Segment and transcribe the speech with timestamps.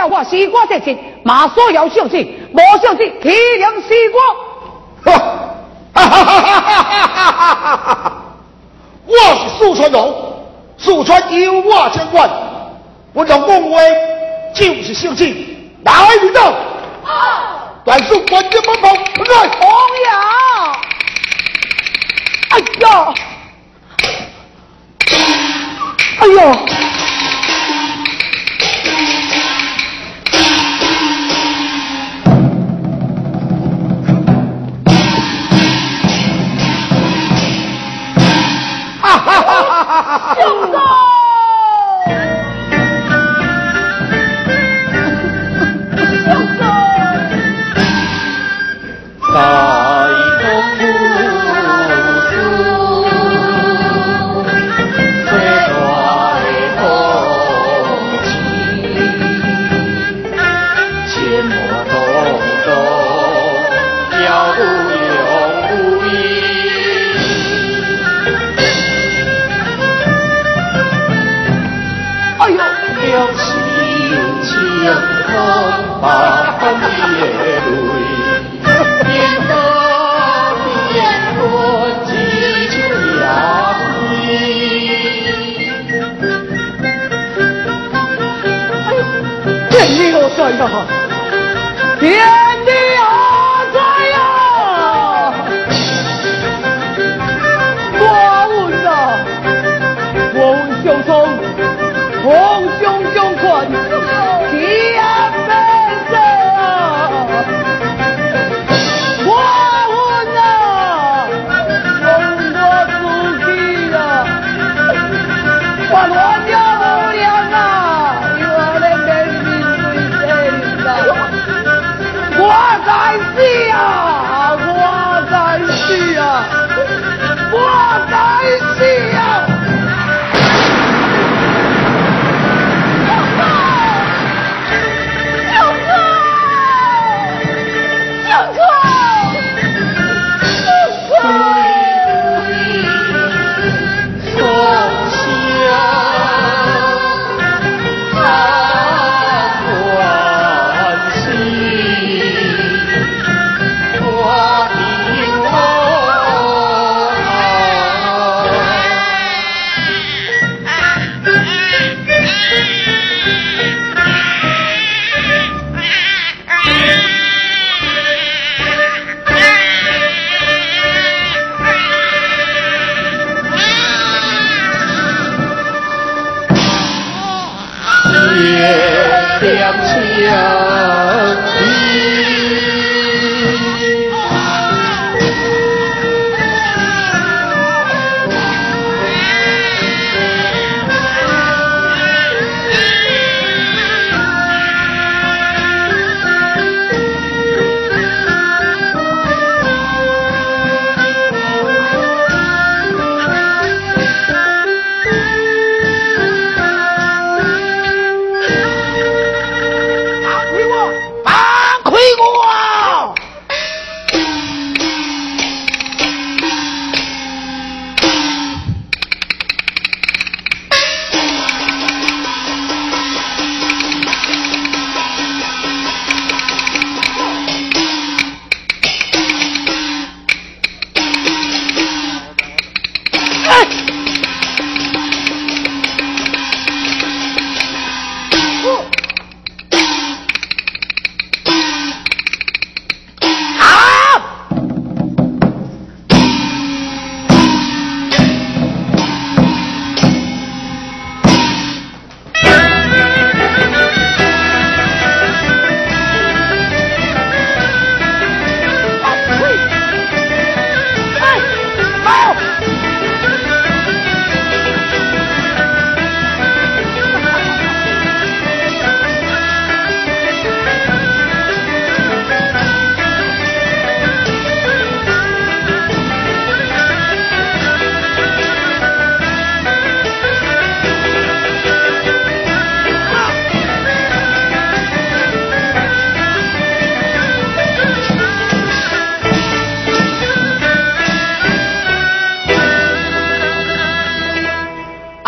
[0.00, 4.22] 叫我西瓜这些，马说要小心，莫小心提两西瓜。
[5.04, 5.12] 哈
[5.92, 8.12] 哈哈哈哈哈！
[9.04, 10.14] 我是四川人，
[10.78, 12.30] 四川有我相关，
[13.12, 13.82] 我叫孟威，
[14.54, 16.50] 就是姓金，哪位领导？
[17.84, 19.34] 但是关键门口，不在。
[22.52, 23.14] 哎呀，
[26.20, 26.89] 哎呀。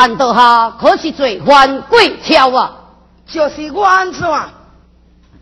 [0.02, 2.72] 安德哈可是最犯鬼桥啊！
[3.24, 4.28] 就是我安怎，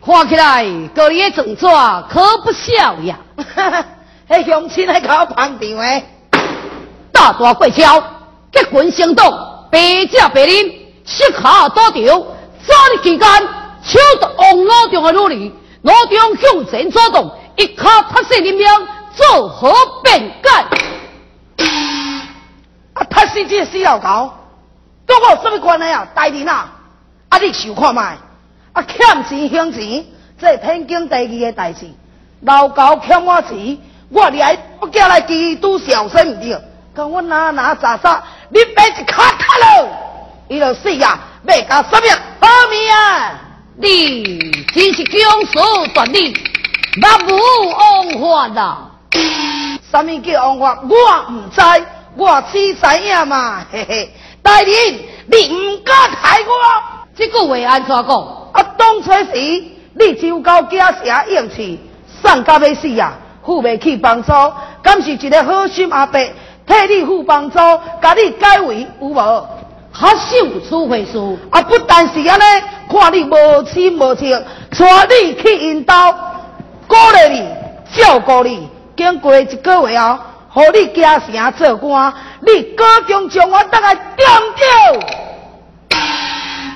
[0.05, 0.63] 看起来
[0.93, 1.71] 哥你的动作
[2.07, 3.17] 可不小呀！
[4.29, 6.05] 那乡亲来搞捧场诶，
[7.11, 8.03] 大大过招，
[8.51, 9.33] 结棍行动，
[9.71, 10.71] 白驾白领，
[11.05, 12.23] 适可多调。
[12.61, 13.27] 三日期间，
[13.81, 19.73] 手夺王老中的努力，老中向前走动，一卡拍死林명做何
[20.03, 21.65] 辩解？
[22.93, 24.31] 啊，拍死这死老头，
[25.11, 26.07] 跟我有什么关系啊？
[26.15, 26.71] 大人啊，
[27.27, 28.17] 啊，你想看卖？
[28.71, 30.05] 啊，欠钱还钱，
[30.39, 31.85] 这天经地义的代志。
[32.43, 33.77] 老高欠我钱，
[34.09, 36.57] 我来不叫来基督小生唔对，
[36.95, 39.89] 跟我哪哪咋咋，你别一卡卡喽，
[40.47, 41.19] 伊就死呀！
[41.45, 42.07] 要搞什么
[42.39, 43.33] 好命啊？
[43.75, 44.39] 你
[44.73, 46.33] 真是江苏断理，
[46.95, 48.91] 目无王法啊！
[49.91, 50.79] 什么叫王法？
[50.83, 51.61] 我唔知，
[52.15, 54.13] 我只知影嘛，嘿嘿。
[54.41, 54.71] 大人，
[55.27, 56.53] 你唔敢害我？
[57.15, 58.07] 这句话安怎讲？
[58.53, 61.79] 啊，当初时你就到家下硬气，
[62.21, 63.13] 送到要死啊，
[63.45, 64.31] 付未起房租，
[64.81, 66.19] 敢是一个好心阿伯
[66.65, 67.57] 替你付房租，
[68.01, 69.47] 甲你改为有无？
[69.93, 71.17] 他受处回事
[71.49, 72.43] 啊，不但是安尼，
[72.89, 76.11] 看你无亲无戚，带你去引导，
[76.87, 77.47] 鼓励你，
[77.93, 80.17] 照顾你，经过一个月后，
[80.53, 84.67] 互你家城做官，你高中将我当来点掉。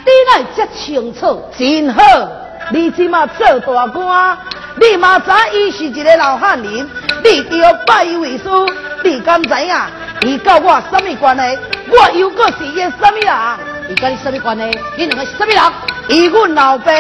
[0.06, 2.02] 你来这清楚，真好。
[2.72, 4.38] 你即马做大官，
[4.80, 6.90] 你嘛知伊是一个老汉人，
[7.24, 7.50] 你就
[7.86, 8.44] 拜伊为师。
[9.04, 9.76] 你敢知影？
[10.22, 11.60] 伊甲我什么关系？
[11.90, 13.60] 我又个是伊什么人？
[13.90, 14.80] 伊跟你什么关系？
[14.96, 15.62] 你两个是什么人？
[16.08, 16.92] 伊阮老爸，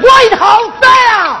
[0.00, 1.40] 我后生啊！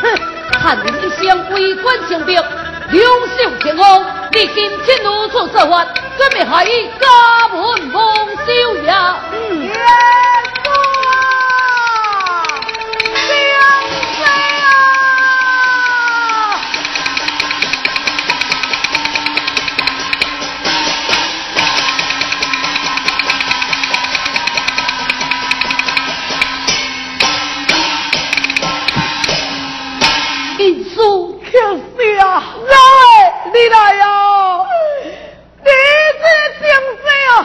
[0.00, 2.40] 哼，汉人一生为官清兵，
[2.90, 4.02] 两袖天王，
[4.32, 5.84] 你今天如此做法，
[6.16, 8.02] 准备害伊家门蒙
[8.46, 9.16] 羞呀！
[32.68, 32.74] 嗯。
[33.52, 34.04] 你来呀！
[35.64, 35.70] 你
[36.20, 36.24] 这
[36.60, 36.66] 正
[36.96, 37.36] 事啊！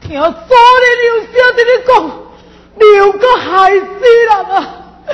[0.00, 1.92] 听昨日刘小姐你讲，
[2.76, 3.82] 刘个害死
[4.24, 4.56] 人啊！
[5.08, 5.12] 你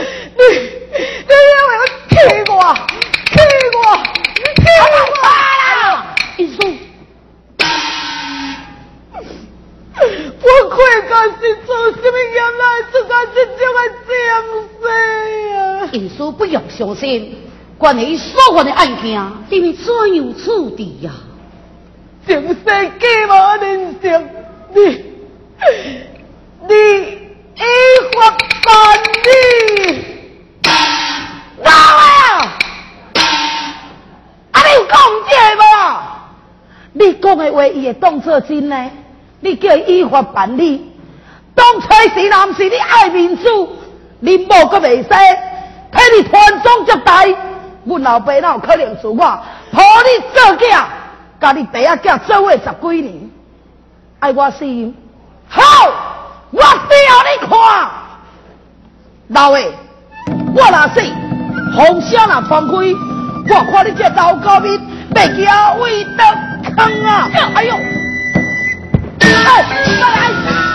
[1.27, 2.13] 你要为我气
[2.51, 2.53] 我，
[3.27, 3.35] 气
[3.77, 3.79] 我，
[4.57, 4.95] 气我
[5.27, 5.29] 啊！
[6.37, 6.59] 你说，
[10.43, 10.77] 我愧
[11.09, 12.63] 干是做什么原来
[12.93, 14.11] 做个这种的正
[14.83, 14.83] 事
[15.49, 15.55] 呀？
[15.93, 17.50] 印叔不用相信。
[17.81, 19.19] 关于所犯的案件，
[19.49, 21.11] 你会怎样处理呀？
[22.27, 23.33] 正世计无
[23.65, 24.29] 人性，
[24.75, 24.81] 你
[26.69, 26.75] 你
[27.57, 27.65] 依
[28.13, 28.37] 法
[28.67, 30.05] 办理。
[31.63, 32.59] 哪位啊？
[34.53, 34.95] 啊，你有讲
[35.31, 35.63] 这无？
[36.93, 38.91] 你讲的话，伊会当作真呢？
[39.41, 40.93] 你叫伊依法办理，
[41.55, 43.75] 当初是男是你爱民主，
[44.19, 47.35] 你无个未使替你传宗接代。
[47.85, 49.19] 阮老爸哪有可能做我？
[49.19, 49.43] 抱
[49.73, 50.85] 你做囝，
[51.41, 53.31] 甲你爸仔囝做伙十几年，
[54.19, 54.65] 爱我死？
[55.49, 55.63] 好，
[56.51, 57.91] 我死你看。
[59.29, 59.73] 老爷，
[60.55, 61.01] 我若死，
[61.77, 62.75] 风声若放开，
[63.49, 64.81] 我看你这老高面，
[65.15, 66.25] 要叫为得
[66.77, 67.31] 坑啊！
[67.55, 67.75] 哎呦，
[69.21, 69.65] 哎，
[70.01, 70.70] 再来。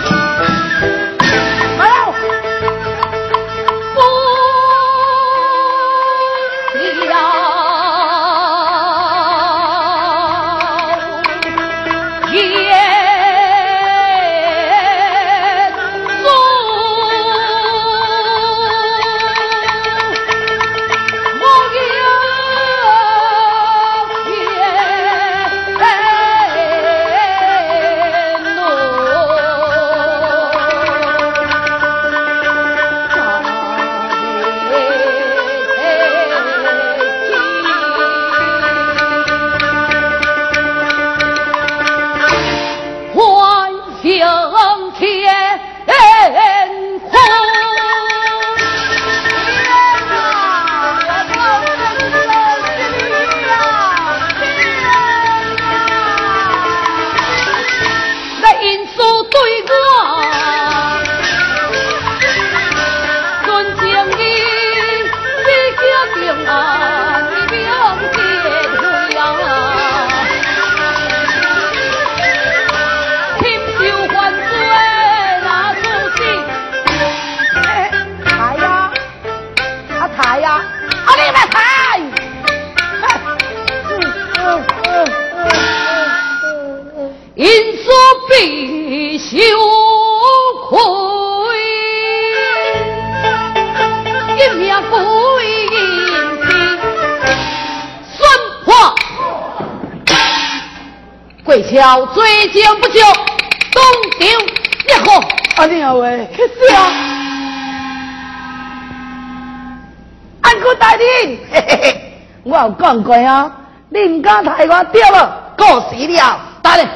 [113.24, 113.52] 啊，
[113.88, 116.40] 你唔敢抬我掉了，告死了。
[116.62, 116.88] 大人，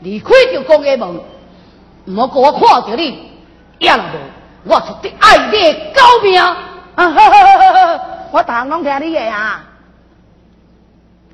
[0.00, 1.20] 离开就公家门，
[2.06, 3.30] 唔好给我看着你，
[3.78, 4.04] 要了
[4.64, 6.40] 无，我绝对爱你狗命。
[6.40, 6.56] 啊
[6.94, 7.30] 哈哈
[7.96, 8.00] 哈！
[8.30, 9.64] 我堂拢听你的啊，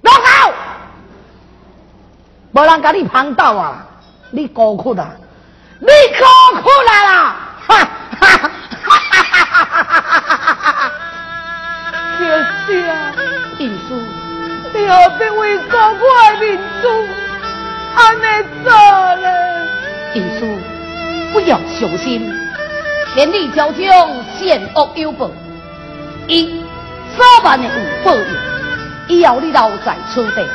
[0.02, 0.54] 老狗，
[2.52, 3.86] 无人甲你碰到啊，
[4.30, 5.10] 你孤苦啊，
[5.80, 7.36] 你孤苦来啦！
[7.66, 7.88] 哈哈
[8.20, 8.38] 哈
[8.80, 10.39] 哈哈哈！
[12.70, 13.12] 天啊，
[13.58, 14.00] 印书，
[14.72, 16.88] 你何必为祖国的民族
[17.96, 18.22] 安尼
[18.62, 18.72] 做
[19.16, 19.28] 呢？
[20.14, 20.56] 印书，
[21.32, 22.32] 不要伤心，
[23.12, 24.08] 天理昭彰，
[24.38, 25.28] 善恶有报。
[26.28, 26.64] 一
[27.18, 27.70] 早晚的有
[28.04, 30.46] 报应，以后你留在此地，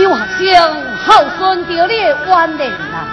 [0.00, 3.08] 有学生孝顺着你的晚年啊！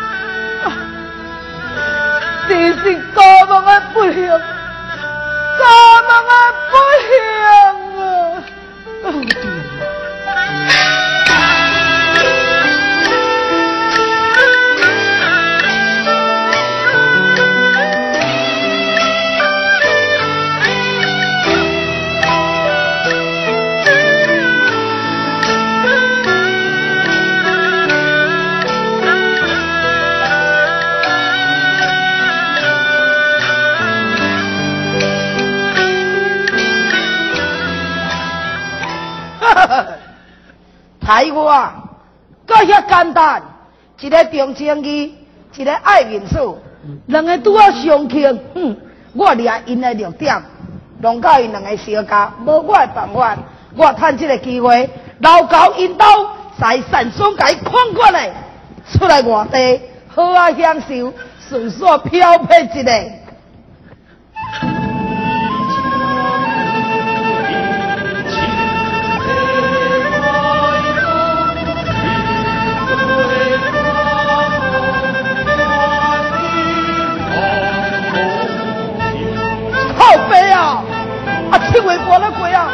[2.47, 4.31] 这是多么的不幸，
[42.63, 43.41] 遐简单，
[43.99, 45.15] 一个重情义，
[45.55, 46.37] 一个爱面子，
[47.07, 48.75] 两个拄啊相克，哼，
[49.13, 50.41] 我掠因的弱点，
[51.01, 53.37] 弄到因两个相加，无我的办法，
[53.75, 56.05] 我趁这个机会，老高引导，
[56.59, 58.31] 在山松界看过来，
[58.91, 61.13] 出来外地，好啊享受，
[61.49, 62.91] 顺便漂泊一个。
[81.77, 82.69] 七位过了过啊，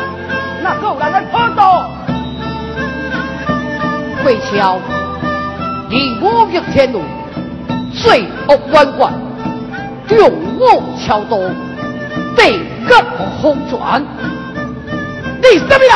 [0.64, 1.92] 那够人来跑到。
[4.24, 4.80] 贵桥
[5.90, 7.02] 离五岳天路，
[7.92, 9.12] 罪恶弯弯，
[10.08, 11.38] 用我桥多，
[12.38, 12.96] 地格
[13.42, 14.02] 红转。
[15.42, 15.92] 你什么人？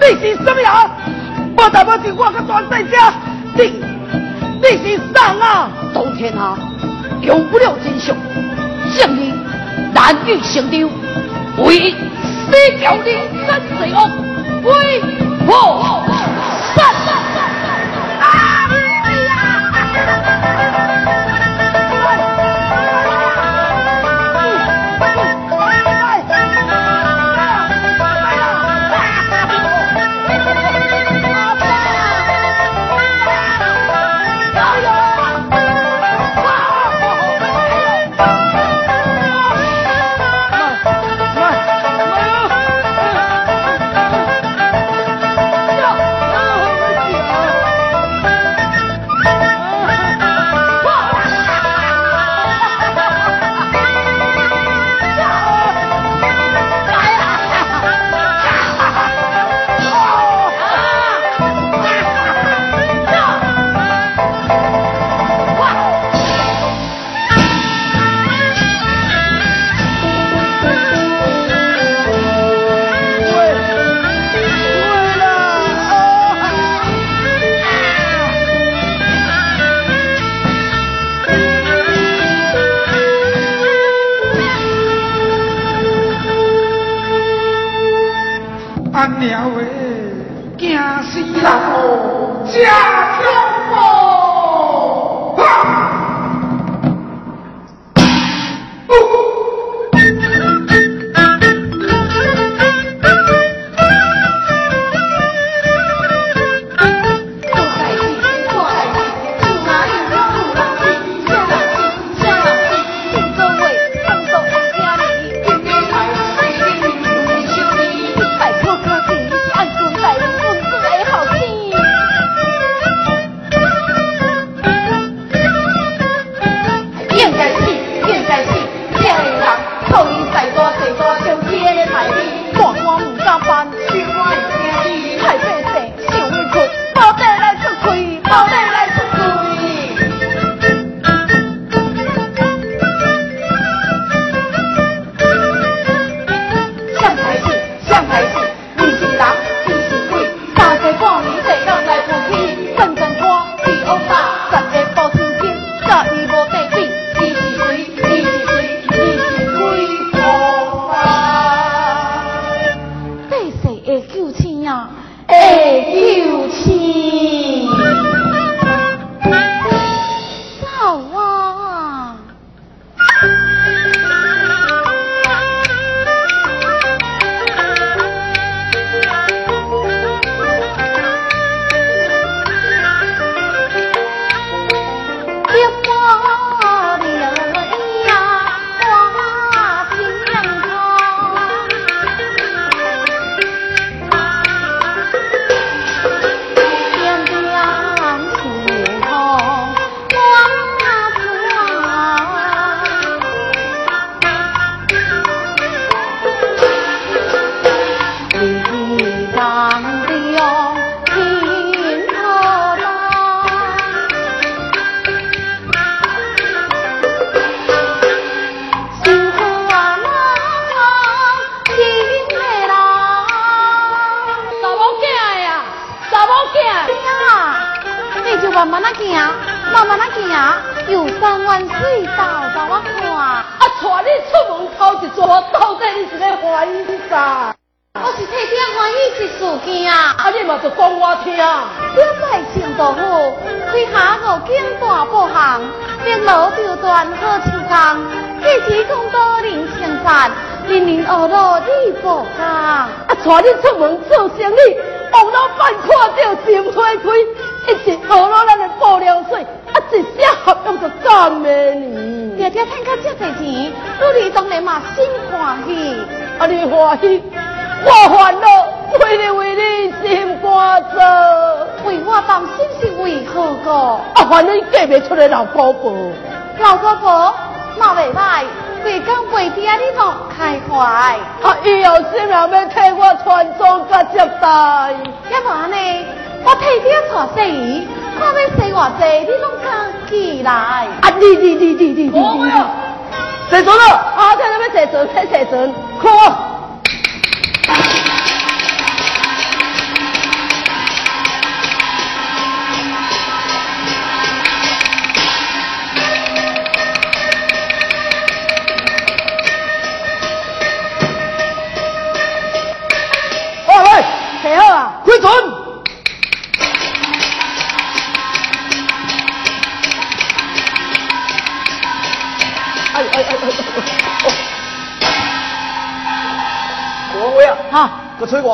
[0.00, 0.72] 你是什么人？
[1.54, 3.12] 我大不是我个专在家，
[3.58, 3.74] 你
[4.62, 5.68] 你是谁啊？
[5.92, 6.58] 冬天啊，
[7.20, 8.16] 用不了真相，
[8.88, 9.34] 向你
[9.92, 10.88] 难遇成丢，
[11.58, 11.94] 唯一。
[12.50, 13.06] 你叫你
[13.46, 13.98] 真罪恶，
[14.64, 15.00] 威
[15.46, 15.50] 武
[16.74, 17.17] 三。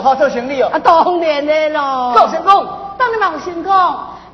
[0.05, 0.71] 好做生意哦。
[0.73, 2.13] 啊，当然的咯。
[2.15, 2.67] 做成功，
[2.99, 3.73] 当然嘛有成功。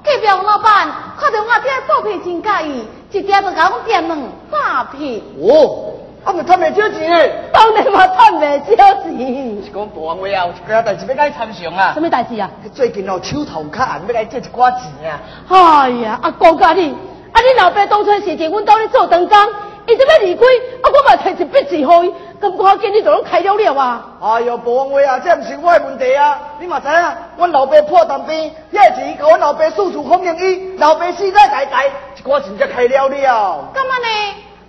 [0.02, 4.18] 隔壁王老板看到我爹布皮真介意，一点就甲我点两
[4.50, 4.58] 百
[4.92, 5.20] 片。
[5.40, 5.94] 哦。
[6.22, 7.32] 啊，咪赚未少钱！
[7.50, 8.64] 当然嘛，赚未少
[9.04, 9.62] 钱。
[9.64, 11.92] 是讲大王话啊，有一件代志要甲你参详啊。
[11.94, 12.50] 什么代志啊？
[12.74, 15.18] 最近哦，手头较硬，要甲你借一寡钱啊。
[15.48, 16.90] 哎呀，阿公家你，
[17.32, 19.38] 啊你老爸当初时阵，阮兜咧做长工，
[19.86, 20.44] 伊这要离开，
[20.82, 24.02] 啊我嘛摕一笔钱互伊，咁我今日就拢开了了啊。
[24.22, 26.38] 哎呦，保安话啊，这毋是我的问题啊！
[26.58, 26.94] 你嘛知影，
[27.36, 33.68] 阮老爸破蛋病，遐钱甲阮老爸四处奉迎伊，老爸死在代代，一寡钱才开了了。
[33.74, 34.08] 干嘛呢？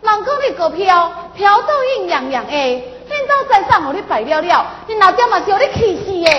[0.01, 2.51] 人讲你股票飘到阴洋洋的，
[3.07, 6.29] 现在财产互你败了了，你老爹嘛是互你气死的。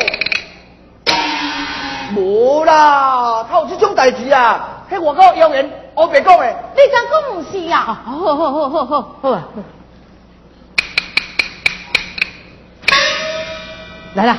[2.15, 6.45] 无啦，他有这种代志啊，迄外口谣言，我别讲的。
[6.45, 8.03] 你敢讲唔是啊？
[8.05, 9.39] 好好好好好好。
[14.15, 14.37] 来啦，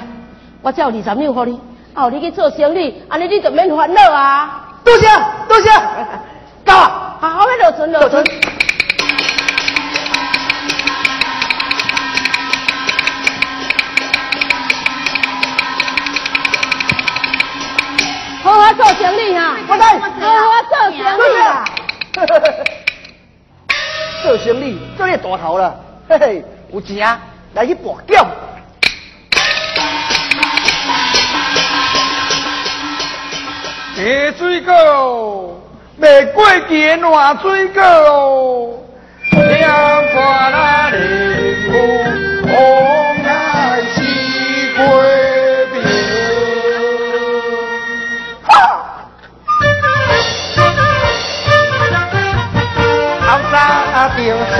[0.61, 1.59] 我只有二十两给你，
[1.95, 4.69] 哦，你去做生意，安尼你就免烦恼啊。
[4.83, 5.07] 多谢
[5.47, 5.69] 多谢，
[6.65, 8.23] 够，好好的落存落存。
[18.43, 21.65] 好好做生意啊，我来，好好做生意啊！
[24.21, 25.75] 做生意做你大头了，
[26.07, 27.19] 嘿嘿，有钱
[27.55, 28.23] 来去博奖。
[33.95, 34.01] 下
[34.37, 35.61] 水果，
[35.97, 36.43] 未过？
[36.67, 38.73] 期烂水果哦，
[39.31, 39.41] 两
[40.07, 40.13] 块
[40.51, 40.97] 那零
[41.69, 41.73] 五，
[42.47, 42.53] 红
[43.23, 44.01] 爱西
[44.75, 44.83] 瓜。
[53.53, 54.57] 早就出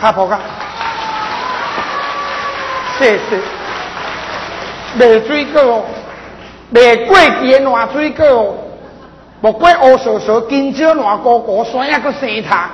[0.00, 0.40] 卡婆卡，
[2.98, 3.38] 谢谢。
[4.94, 5.84] 卖水果哦，
[6.70, 8.54] 卖过期的烂水果哦，
[9.42, 12.70] 莫怪乌蛇蛇金蕉烂果果，山也搁生塔。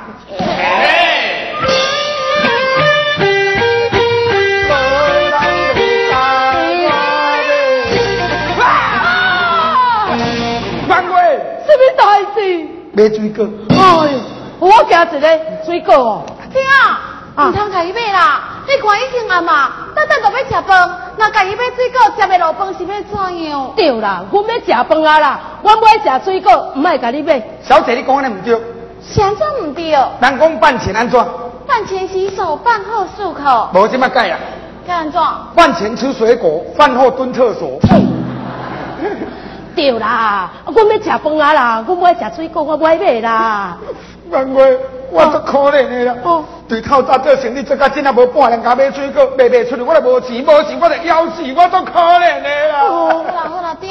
[10.88, 11.20] 万贵，
[11.66, 12.68] 什么代志？
[12.92, 13.48] 卖水果。
[13.70, 14.20] 哎呦，
[14.60, 16.22] 我惊一个水果哦。
[16.52, 17.00] 爹啊，
[17.38, 18.40] 唔通家己买啦！
[18.66, 23.72] 你看已经暗嘛，等等就要食饭，那家伊买水果食袂落饭是要怎样？
[23.76, 27.42] 对啦，阮要食饭啊啦，我买食水果，唔爱甲你买。
[27.62, 28.58] 小姐，你讲安尼唔对，
[29.02, 29.90] 啥做唔对？
[29.90, 31.22] 人讲饭前安怎？
[31.66, 34.38] 饭前洗手，饭后漱口，无即么改啊！
[34.86, 35.20] 该安怎？
[35.54, 37.78] 饭前吃水果，饭后蹲厕所。
[39.76, 43.76] 对啦，阮要食饭啊啦，阮买食水果，我买买啦。
[44.30, 44.78] 万贵，
[45.10, 46.14] 我足可怜你啦。
[46.24, 52.80] 哦对透早做生意做到真啊无半年，甲买水果卖袂出去，我就无钱，无钱我就枵死，我足可怜你啦。
[52.80, 53.88] 好啦好啦，爹，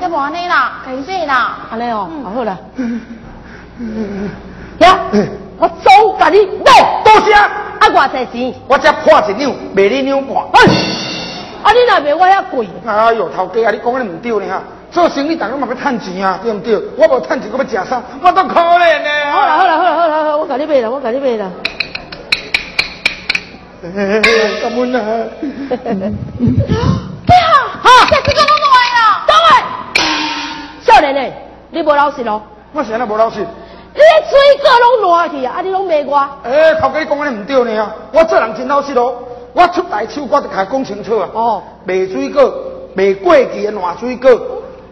[0.00, 1.58] 要无安尼啦，家己买啦。
[1.72, 2.56] 安尼哦，好啦。
[4.78, 4.96] 呀，
[5.58, 8.60] 我走甲你买，多谢，啊，偌济钱？
[8.68, 10.36] 我才破一两，卖你两半。
[10.52, 10.60] 哎，
[11.64, 12.68] 啊，你若卖我遐贵？
[12.86, 14.62] 哎呦，头家啊，你讲安尼唔对呢哈！
[14.94, 16.80] 做生意大家嘛要趁钱啊，对唔对？
[16.96, 18.00] 我无趁钱，我要食啥？
[18.22, 19.32] 我都可怜的啊。
[19.32, 21.50] 好啦好啦好啦好啦我甲你买啦，我甲你买啦。
[23.82, 23.92] 感
[24.72, 25.00] 恩啊！
[25.58, 27.50] 爹啊，
[27.82, 29.26] 哈食水果拢来啦。
[29.26, 29.34] 等
[30.86, 31.32] 下，少年诶，
[31.70, 32.40] 你无老实咯？
[32.72, 33.40] 我是安尼无老实。
[33.40, 34.70] 你的水果
[35.02, 36.16] 拢烂去啊，啊你拢卖我？
[36.44, 37.92] 诶，头家你讲安尼唔对呢啊！
[38.12, 41.28] 我做人真老实咯，我出大手我就甲讲清楚啊。
[41.32, 42.54] 哦，卖水果，
[42.94, 44.30] 卖过期的烂水果，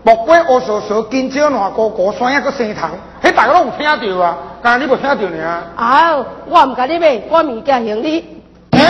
[0.04, 2.90] 木瓜乌烧烧，金蕉烂高高，山也搁生糖，
[3.22, 3.84] 迄大家拢有听
[4.18, 5.62] 到啊，但你无听到呢？
[5.76, 8.42] 啊，我唔甲你买，我物件行你。
[8.72, 8.82] 诶、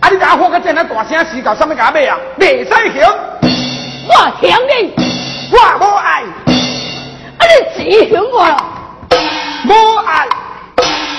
[0.00, 2.16] 啊你甲我个这样大声死搞，啥物甲我买啊？
[2.38, 3.14] 袂使行，
[4.08, 4.94] 我行你，
[5.52, 8.56] 我无爱，啊你只行我咯，
[9.66, 9.72] 无
[10.06, 10.26] 爱，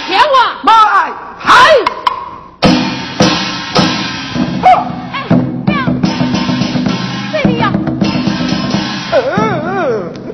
[0.08, 1.54] 行我，无爱，嗨！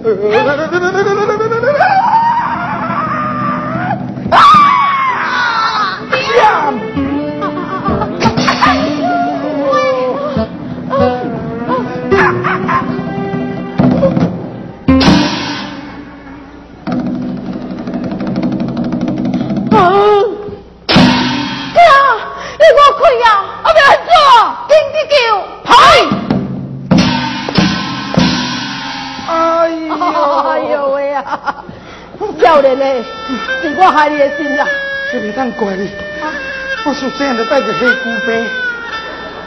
[0.02, 1.39] 呃呃呃呃呃呃呃呃呃
[32.80, 34.66] 是我害你的心啦。
[35.12, 35.90] 这袂当怪你，
[36.86, 38.46] 我属这样就带着黑姑病，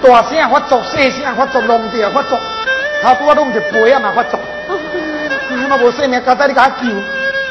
[0.02, 2.38] 大声发作，细声发作，弄掉发作，
[3.02, 6.90] 头拄我弄一杯啊嘛发作，我无性命，交代你甲我救。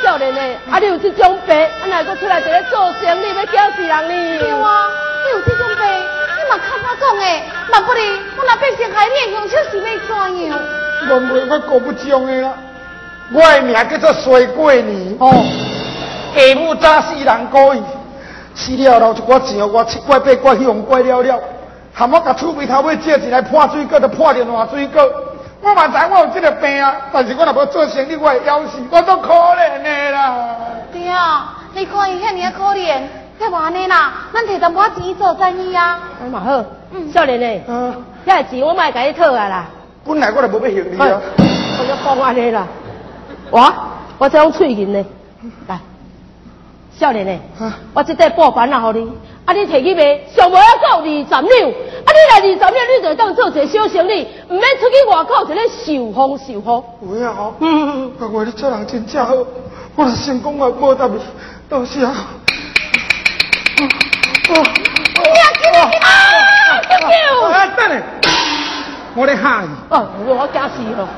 [0.04, 4.39] 少年诶，啊你有这种病，啊哪个出来一个做生意要搅死人呢？
[4.39, 4.88] 对啊，
[5.24, 8.02] 你有这种病，你嘛看我讲诶，若不哩
[8.36, 9.86] 我若变成害你的凶手是要
[10.28, 10.60] 怎样？
[11.08, 12.52] 问问我过不将的啦，
[13.32, 15.32] 我的名叫做衰过年，哦，
[16.36, 17.82] 下母早死人故意，
[18.56, 21.39] 死了后一寡钱，我七怪八怪去用怪了了，
[21.94, 25.02] 含我甲厝边头尾借钱来破水果，就破着烂水果。
[25.63, 30.56] 我嘛知我有这个病啊，但是我若要做生意，我会枵死，我都可怜的啦。
[30.91, 33.00] 对啊，你看伊遐尔可怜，
[33.39, 36.00] 要不安尼啦，咱摕淡薄仔钱做生意啊。
[36.24, 36.63] 哎嘛好，
[37.13, 37.94] 少年诶，啊，
[38.26, 39.65] 遐个钱我卖甲你讨啊啦。
[40.04, 41.22] 本来我就无要行你哎啊。
[41.80, 42.65] 我就讲安尼啦。
[43.52, 43.74] 我
[44.17, 45.06] 我这种喙银呢，
[45.67, 45.80] 来，
[47.01, 49.11] 少年诶，啊我即块布板啊，互你，
[49.43, 51.69] 啊你摕去卖，上无要到二十六，
[52.05, 56.61] 啊你来二十六，你就当做一个小生意，唔免出去外口一个受风受雨。
[57.09, 59.33] 有影吼，嗯，我话你做人真正好，
[59.95, 61.19] 我就成功我无答你，
[61.67, 62.13] 多谢啊。
[63.81, 63.83] 哦
[64.49, 64.53] 哦
[65.17, 67.47] 啊，救救！
[67.47, 68.03] 啊，等下，
[69.15, 69.69] 我咧喊伊。
[69.89, 71.09] 哦，我惊死了。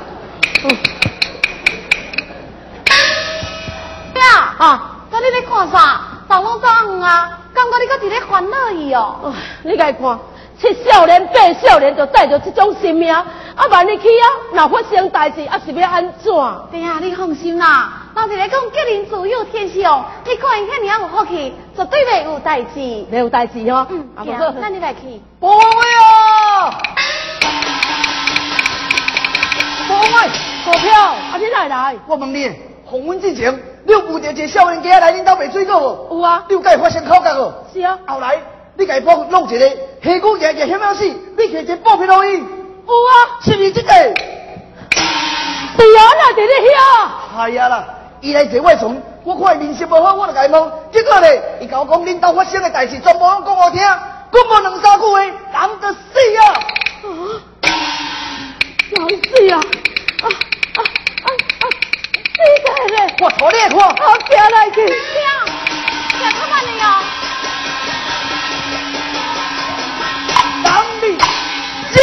[5.23, 6.01] 你咧看啥？
[6.29, 9.15] 人拢走远啊，感觉你搁伫咧烦恼伊哦。
[9.23, 9.33] 哦
[9.63, 10.19] 你来看，
[10.59, 13.25] 七少年八少年就带着这种心命，啊
[13.69, 16.33] 万一去啊，若发生代志，啊是要安怎？
[16.71, 23.05] 对啊，你放心啦，老实来讲吉人自有天相，你看伊遐尔有福气，绝对袂有代志。
[23.09, 23.88] 没有代志哦。
[23.89, 25.21] 嗯，好啊，那你来去。
[25.39, 26.71] 不要！
[29.88, 30.09] 各位
[30.65, 31.95] 股票，啊你来来？
[32.07, 32.51] 我问你，
[32.86, 36.17] 红温之前，你有遇到一个少年家来恁兜卖水果无？
[36.17, 37.53] 有啊，你有甲伊发生口角无？
[37.73, 38.39] 是啊，后来
[38.75, 43.93] 你甲伊绑弄一个黑骨爷爷险要死，你摕一个布片落去，有啊，是毋是这个？
[43.93, 43.99] 是
[45.97, 47.51] 啊，那伫咧遐。
[47.51, 47.85] 系啊啦，
[48.21, 53.99] 伊来坐我床，我看伊面色无好，我就甲伊问，结果咧，伊甲我讲恁兜发生的代志，全部拢讲我听，讲
[54.49, 55.33] 无两三句话，人
[55.81, 56.41] 就死啊！
[57.03, 57.07] 啊！
[58.91, 59.59] 人死啊
[60.21, 60.25] 啊！
[62.43, 62.97] 死在咧！
[63.21, 64.75] 我托你来看，好惊来去。
[64.86, 64.93] 听，
[66.10, 66.88] 听他们的哦。
[70.63, 70.67] 当
[71.01, 71.03] 你
[71.93, 71.97] 将。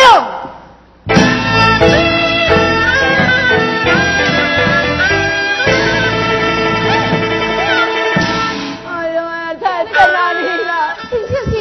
[8.86, 9.18] 哎呀，
[9.60, 10.96] 太在哪里了？
[11.10, 11.52] 真正是，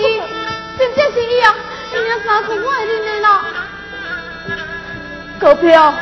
[0.78, 1.46] 真正是伊啊！
[1.92, 3.28] 伊领三块我会认的啦。
[5.40, 5.94] 股票，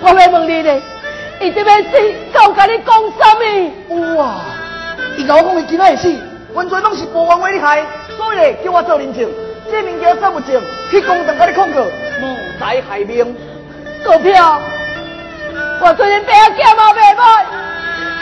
[0.00, 0.82] 我要问你咧，
[1.40, 1.96] 伊这边死，
[2.48, 4.16] 我甲你讲什么？
[4.16, 4.36] 哇！
[5.16, 6.14] 伊甲我讲伊今仔会死，
[6.54, 7.84] 完全拢是无王为你害，
[8.16, 9.28] 所以咧叫我做人证，
[9.70, 13.36] 这物件走不证，去公堂甲你控告，无财害命。
[14.04, 14.60] 股票，
[15.80, 17.44] 我虽然病检嘛袂歹，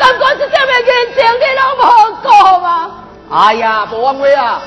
[0.01, 1.83] 感觉这点物人情你拢无
[2.29, 2.91] 讲啊！
[3.31, 4.61] 哎呀，无王为啊！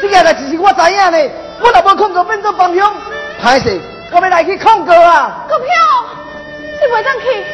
[0.00, 2.92] 这个代志是我知影呢，我若无控告变做帮凶，
[3.42, 3.80] 歹势，
[4.12, 5.44] 我要来去控告啊！
[5.48, 5.66] 股票，
[6.80, 7.44] 你袂当去，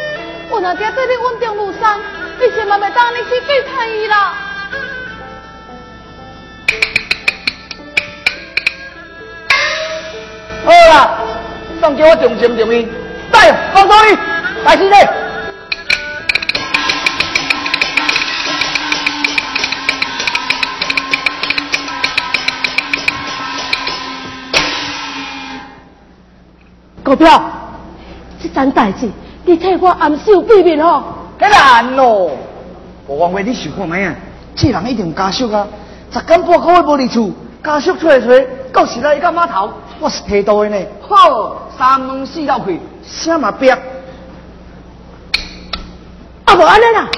[0.50, 2.00] 我若爹对你稳定如山，
[2.40, 4.34] 你千万袂当你去背叛伊啦。
[10.64, 11.18] 好啦，
[11.80, 12.88] 当叫我重情重义，
[13.30, 14.16] 带放手伊，
[14.64, 15.08] 来死嘞！
[27.04, 27.42] 股票，
[28.42, 29.10] 这件代志，
[29.48, 31.02] 你替我暗守秘密吼。
[31.40, 32.32] 迄难咯！
[33.06, 34.14] 无枉为你想看咩啊？
[34.54, 35.66] 这人一定有家属啊！
[36.12, 37.30] 十天半个月无离厝，
[37.64, 38.26] 家属出来找，
[38.72, 40.76] 到时来伊到码头，我是提到的呢。
[41.00, 43.70] 好，三门四道开，啥嘛逼？
[43.70, 43.78] 啊，
[46.54, 47.08] 无安尼啦，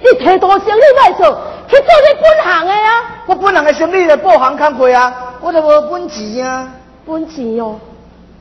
[0.00, 1.38] 你提多生意歹做，
[1.68, 2.88] 去做你本行的啊。
[3.26, 6.66] 我本行的生意咧，报行工课啊，我都无本钱啊。
[7.06, 7.78] 本钱哦，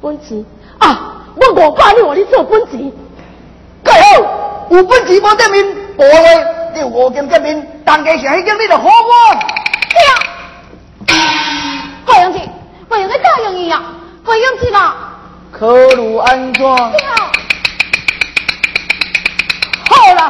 [0.02, 0.44] 本钱
[0.80, 1.13] 啊！
[1.36, 2.92] 我五百，你话你做本钱，
[3.84, 5.66] 盖好，有本钱无得面，
[5.98, 6.06] 无话
[6.74, 8.90] 你有五件见面，但家是迄件你就好我。
[12.06, 12.40] 过用去，
[12.88, 13.82] 过用去答应伊啊，
[14.24, 14.96] 过用去啦。
[15.52, 16.62] 可如安怎？
[16.64, 17.32] 对啊，
[19.90, 20.28] 好啦，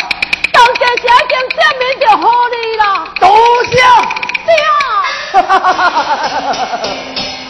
[0.51, 2.83] 当家是一件证明就好你啦。
[3.19, 3.27] 多
[3.65, 3.71] 谢。
[4.45, 4.69] 对啊。
[5.33, 5.41] 人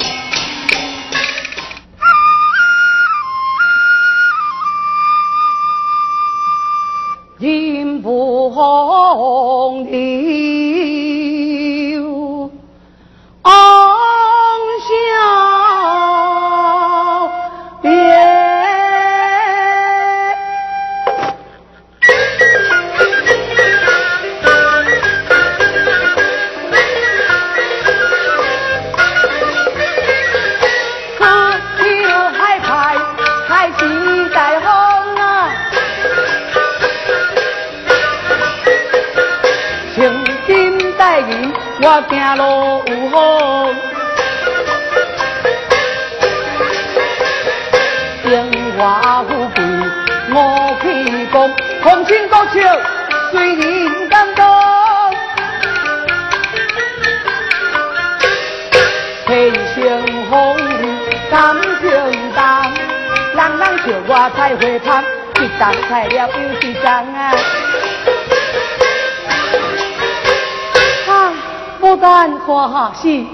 [72.83, 73.25] 欢喜，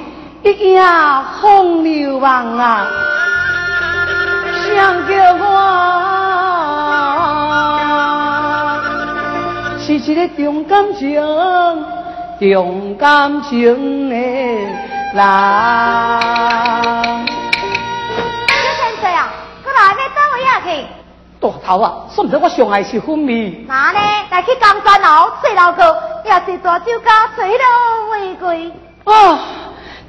[0.44, 0.80] 一夜
[1.42, 2.88] 风流梦啊！
[4.62, 5.44] 想叫我
[9.80, 11.20] 是一个重感情、
[12.40, 15.16] 重感情的人。
[15.16, 15.24] 小
[18.78, 19.34] 先生啊，
[19.64, 20.86] 过来要倒位啊去。
[21.42, 23.66] 大头啊，算唔得我上爱是昏迷。
[23.68, 27.64] 那呢，来去江山楼吹老歌，也是大酒家吹了
[28.12, 28.72] 玫瑰。
[29.10, 29.40] 啊，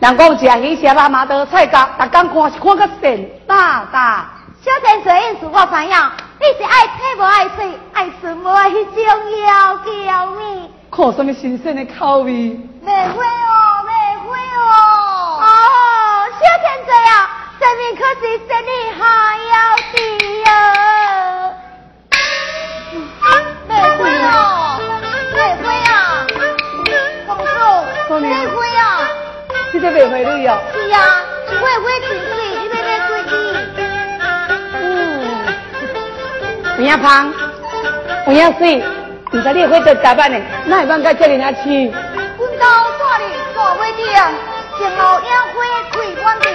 [0.01, 4.31] 人讲食鱼食拉麻刀菜价，逐工看是看个神大大。
[4.63, 5.91] 小先生意思我知影，
[6.39, 9.05] 你是爱吃无爱水，爱顺无爱迄种
[9.47, 10.71] 要叫咩？
[10.91, 12.61] 看什么新鲜的口味？
[36.91, 37.33] 嗯，有胖，
[38.35, 38.83] 有水，
[39.31, 40.37] 唔知你会做咋办呢？
[40.67, 41.87] 那会办该叫人家去？
[41.87, 42.67] 阮家
[42.99, 43.25] 住哩
[43.55, 44.05] 大尾顶，
[44.77, 45.57] 前后野花
[45.93, 46.51] 开满顶，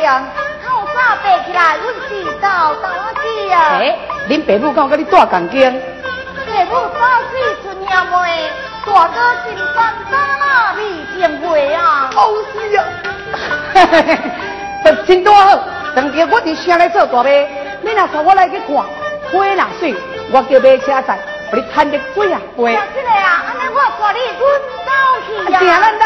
[0.62, 2.45] 透早爬起来，阮是豆
[2.82, 3.80] 豆仔子啊。
[3.80, 3.95] 哎，
[4.28, 5.71] 恁爸母敢有跟你大共经？
[5.71, 7.00] 爸母早
[7.32, 8.50] 死春夜妹，
[8.86, 12.10] 大哥真烦早啦，未见会啊。
[12.13, 12.84] 好死啊！
[13.74, 14.17] 嘿嘿嘿，
[14.84, 15.60] 这 真多好，
[15.95, 17.48] 当天我伫乡里做大妹，
[17.82, 18.86] 你若带我来去看花
[19.32, 19.95] 若水，
[20.31, 21.09] 我叫马车载，
[21.51, 22.59] 把你牵得几啊飞。
[22.93, 24.43] 这个啊，安尼我带你滚
[24.85, 24.89] 走
[25.25, 25.55] 去呀。
[25.59, 26.03] 行，咱来。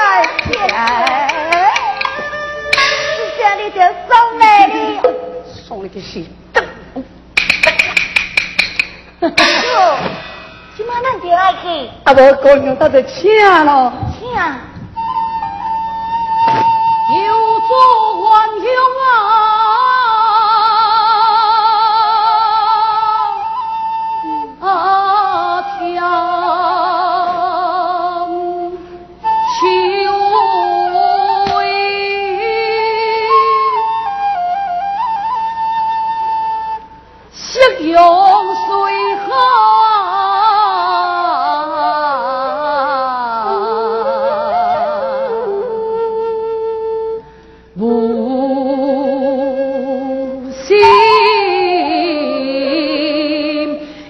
[3.58, 3.77] 你就
[4.08, 4.71] 送来你。
[5.67, 6.19] 送你去死！
[9.21, 9.27] 哟，
[10.77, 11.89] 今晚咱就爱去。
[12.05, 13.29] 啊，无姑娘，到就请
[13.65, 13.91] 咯。
[14.17, 14.32] 请。
[17.12, 17.71] 有做
[18.21, 18.63] 万兄
[19.03, 19.12] 啊，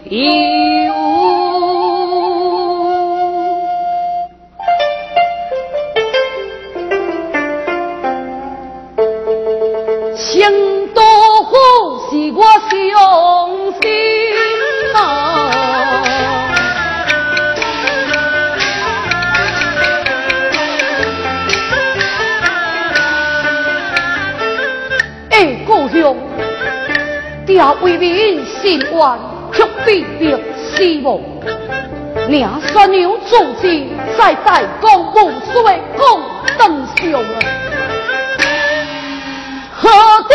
[0.09, 0.48] 为
[33.29, 33.61] 祖子，
[34.17, 35.61] 再在公母所
[35.95, 36.21] 共
[36.57, 37.37] 登上啊！
[39.75, 39.87] 何
[40.27, 40.33] 等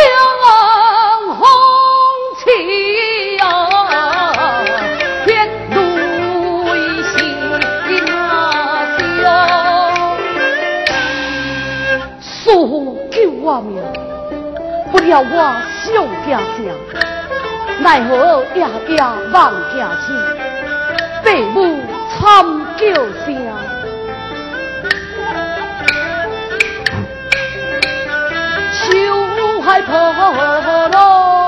[1.35, 1.43] 红
[2.39, 2.43] 旗
[3.39, 3.45] 啊！
[5.27, 5.29] 天
[6.65, 6.69] 雷
[7.03, 7.15] 心
[8.15, 8.17] 啊！
[12.21, 13.83] 苏救我命，
[14.93, 15.35] 不料我
[15.83, 15.85] 上
[16.25, 16.57] 家乡。
[17.81, 18.97] 奈何夜夜
[19.33, 19.75] 望行
[20.07, 20.07] 去，
[21.25, 21.57] 父母
[22.77, 22.83] 叫
[23.25, 23.27] 声，
[28.81, 29.93] 秋海破
[30.89, 31.44] 落，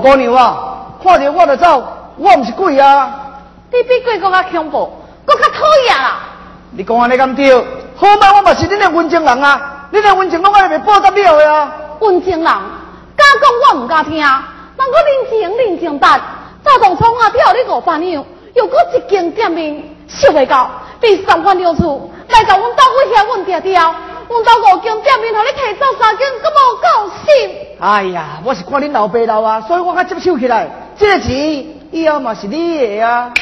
[0.00, 1.84] 姑娘啊，看到我就走，
[2.16, 3.10] 我唔是鬼啊！
[3.72, 4.90] 你比鬼更加恐怖，
[5.24, 6.18] 更加讨厌啦！
[6.72, 7.54] 你讲安尼咁对？
[7.96, 9.88] 好歹，我嘛是恁的温情人啊！
[9.92, 11.72] 恁的温情拢爱被报答了的啊！
[12.00, 14.18] 温情人，敢讲我唔敢听？
[14.18, 14.26] 人
[14.78, 16.20] 我认情认情淡，
[16.64, 18.24] 早当初啊跳你五百娘，
[18.54, 20.70] 又搁一间店面收未到，
[21.00, 27.59] 第三番流出来到阮兜威胁阮爹爹，阮到五斤店面，互你提走三斤，阁无够心。
[27.80, 30.68] 哎呀，我是看恁老爸老啊，所以我较接手起来。
[30.98, 33.32] 这个钱以后嘛是你的啊。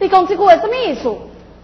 [0.00, 1.16] 你讲这句话什么意思？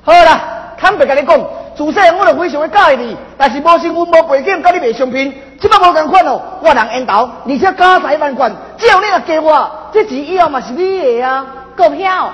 [0.04, 0.40] 好啦，
[0.78, 1.36] 坦白甲你讲，
[1.76, 6.40] 自细我就非常的介意你，但是无身份、无背景，甲你袂相片，即摆无共款哦。
[6.62, 11.44] 我人缘投，而且家财万贯，只要你若给我，这钱以后嘛是你的啊。
[11.76, 12.30] 股票，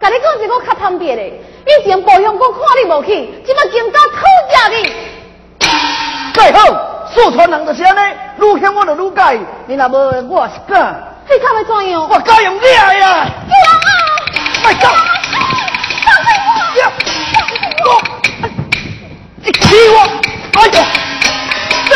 [0.00, 4.92] 甲你讲一个较坦白的，以前保险我看你无去，即摆更加讨厌你。
[6.34, 8.00] 最好，四川人就是安尼，
[8.40, 9.40] 愈向我就愈介意。
[9.66, 11.08] 你若无，我是敢。
[11.28, 12.08] 你看要怎样？
[12.08, 12.92] 我敢用你呀！
[12.94, 13.28] 呀啊！
[14.62, 14.88] 快走！
[16.04, 16.26] 放开
[16.78, 16.80] 我！
[17.84, 17.88] 我，
[19.44, 19.98] 你踢我！
[20.54, 20.70] 哎呦！
[20.72, 21.94] 这，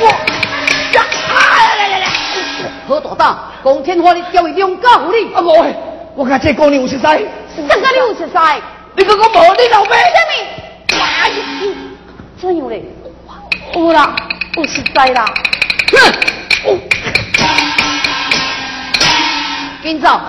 [0.00, 0.04] 我
[0.92, 1.04] 呀！
[1.28, 1.36] 哎
[1.76, 2.06] 呀呀呀！
[2.88, 5.34] 何大胆，讲天化日叫伊用家狐狸。
[5.34, 5.66] 啊无，
[6.14, 7.02] 我看这姑娘有识识。
[7.02, 8.38] 谁讲你有识识？
[8.94, 9.96] 你讲我无你老爸？
[9.96, 11.81] 什么？
[12.42, 12.84] 怎样嘞？
[13.72, 14.16] 有啦，
[14.56, 15.24] 有实在啦。
[15.92, 16.76] 哼！
[19.80, 20.20] 今早，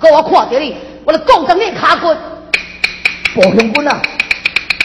[0.00, 2.06] 若果我看到你，我就讲上你卡骨。
[3.34, 4.00] 保雄军啊！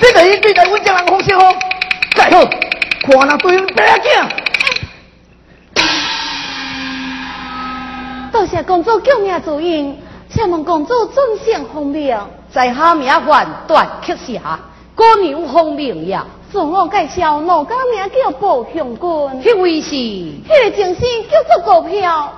[0.02, 1.44] 你等于对待阮家人好些好，
[2.14, 4.28] 再好，看那对白囝。
[8.34, 9.98] 多谢公主救命之恩，
[10.30, 12.18] 请问公主尊姓封名？
[12.52, 14.60] 在下名唤段克霞，
[14.94, 16.26] 姑娘封名呀。
[16.56, 19.44] 自我介绍，奴家名叫保雄军。
[19.44, 19.90] 迄位是？
[19.94, 22.32] 迄个正姓叫做股票。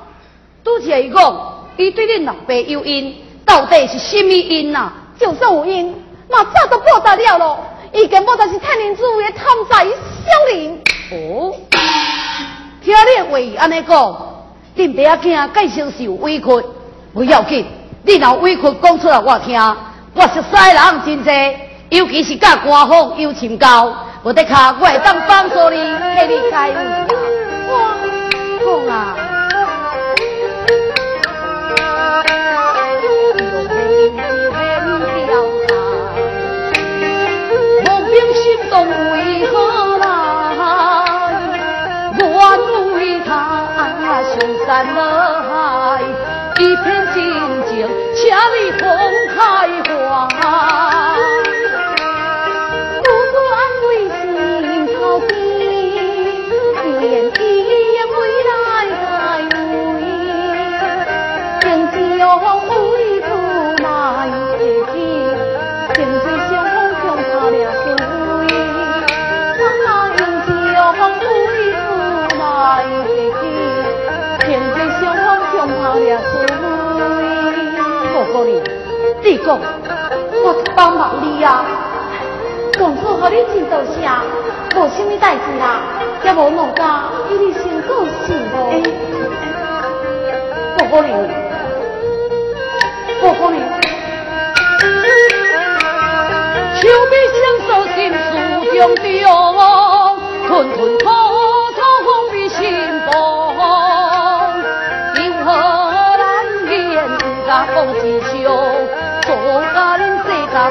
[0.63, 1.39] 拄则伊讲，
[1.77, 3.15] 伊对恁老爸有因，
[3.45, 4.91] 到底是甚物因呐？
[5.19, 5.91] 就算有因，
[6.31, 7.59] 嘛早都报答了咯。
[7.93, 10.81] 伊根本就是太宁主的贪财小人。
[11.11, 11.53] 哦，
[12.83, 14.17] 听你话安尼讲，
[14.75, 16.45] 恁爸仔囝介绍是有委屈，
[17.13, 17.63] 不要紧。
[18.01, 19.61] 你若委屈讲出来我听，
[20.15, 21.59] 我熟悉人真济，
[21.89, 23.93] 尤其是甲官方有情交，
[24.23, 25.77] 我得卡我会当帮助你，
[26.15, 26.77] 替你解忧。
[27.67, 27.71] 我
[28.87, 29.15] 讲啊。
[38.77, 40.03] 为何来？
[42.19, 42.23] 愿
[42.93, 43.29] 为他
[44.21, 44.31] 上
[44.65, 44.97] 山了
[45.49, 45.51] 海，
[46.59, 47.17] 一片静
[47.65, 47.71] 静，
[48.13, 48.17] 千
[48.53, 48.85] 里风
[49.35, 49.35] 开
[78.37, 78.43] 花。
[79.23, 79.59] 你讲，
[80.43, 81.65] 我帮忙你呀。
[82.77, 84.07] 公主和你真多谢，
[84.75, 85.81] 无什么代志啦，
[86.23, 88.55] 也无弄家，伊你先过是无？
[90.77, 91.11] 不可能，
[93.19, 93.57] 不可能。
[96.75, 98.17] 秋笔相守心事
[98.77, 99.57] 中中，
[100.47, 101.03] 吞吞吐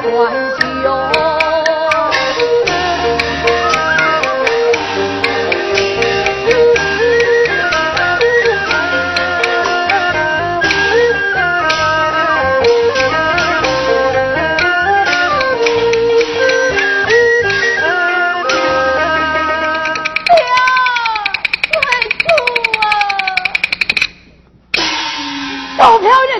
[0.01, 0.67] 关秀。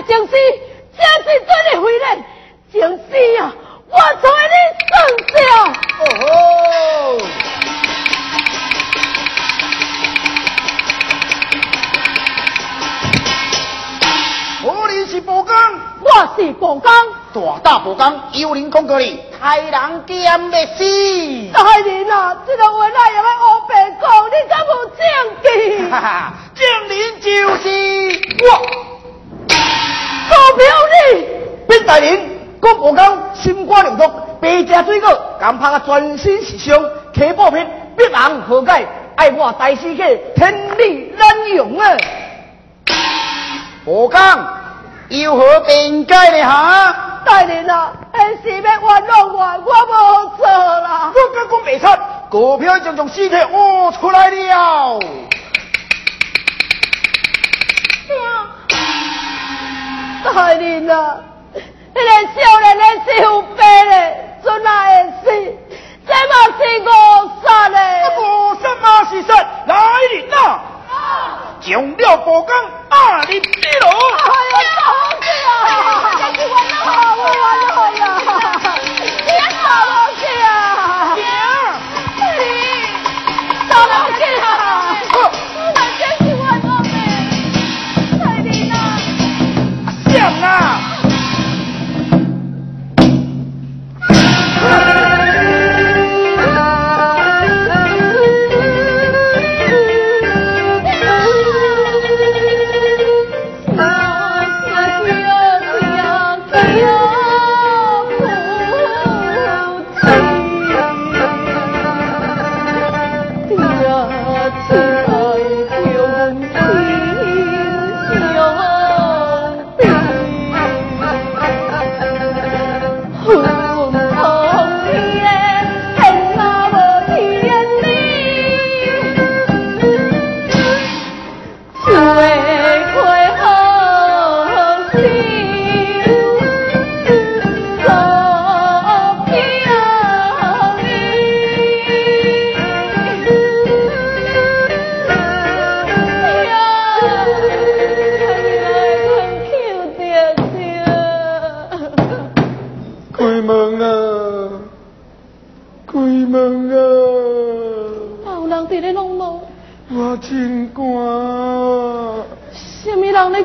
[0.07, 0.37] 将军，
[0.97, 2.05] 将军怎会回来？
[3.17, 3.51] 人
[15.07, 17.77] 世界关系哦。
[17.83, 20.83] 不讲幽灵讲过你，太人见的死。
[21.53, 24.09] 大人啊，这个话哪样喺我白讲？
[24.27, 24.99] 你敢无证
[25.43, 25.47] 据？
[25.89, 27.65] 哈哈，证人就是
[28.43, 28.45] 我。
[30.29, 30.97] 投票你，
[31.67, 32.36] 边大人，
[32.67, 34.03] 郭不讲心肝灵毒，
[34.41, 35.09] 白食水果，
[35.39, 36.77] 敢怕全身是伤，
[37.13, 37.65] 起报片，
[37.95, 38.85] 必然何解？
[39.15, 41.97] 爱我大师去，天理难容啊！
[43.85, 44.47] 不讲，
[45.07, 46.45] 有何辩解呢？
[46.45, 47.21] 哈？
[47.25, 49.01] 大人啊，那是要冤枉
[49.33, 51.13] 我，我无错啦。
[51.13, 51.87] 我刚刚未出，
[52.29, 54.99] 股票已经从尸体挖出来了。
[60.23, 61.17] 大人啊，
[61.97, 63.93] 迄、个少年的是有病的，
[64.43, 65.25] 怎来会死？
[66.05, 66.87] 这嘛是误
[67.43, 67.75] 杀的。
[68.21, 68.21] 误
[68.61, 69.33] 杀嘛是杀，
[69.65, 69.75] 来
[70.13, 71.57] 人呐、啊！
[71.59, 71.65] 强
[71.97, 72.55] 了保岗，
[72.89, 72.95] 啊
[73.27, 73.89] 力低落。
[73.89, 74.29] 哎
[74.63, 74.89] 呀，好
[75.19, 75.49] 死啊！
[76.19, 76.21] 呀，
[77.17, 78.01] 我的，我的好呀！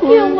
[0.03, 0.31] 么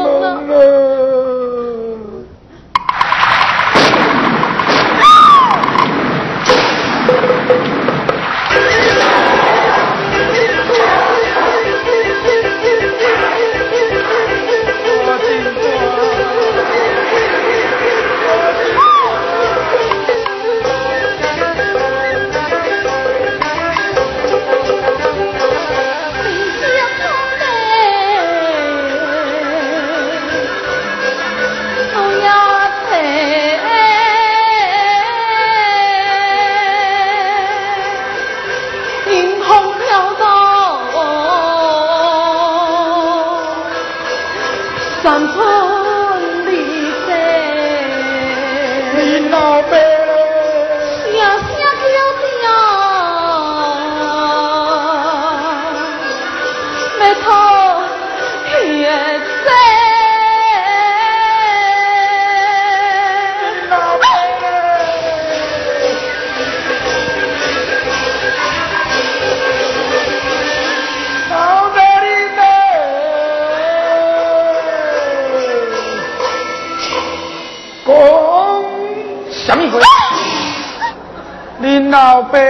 [81.93, 82.45] 你老爸哪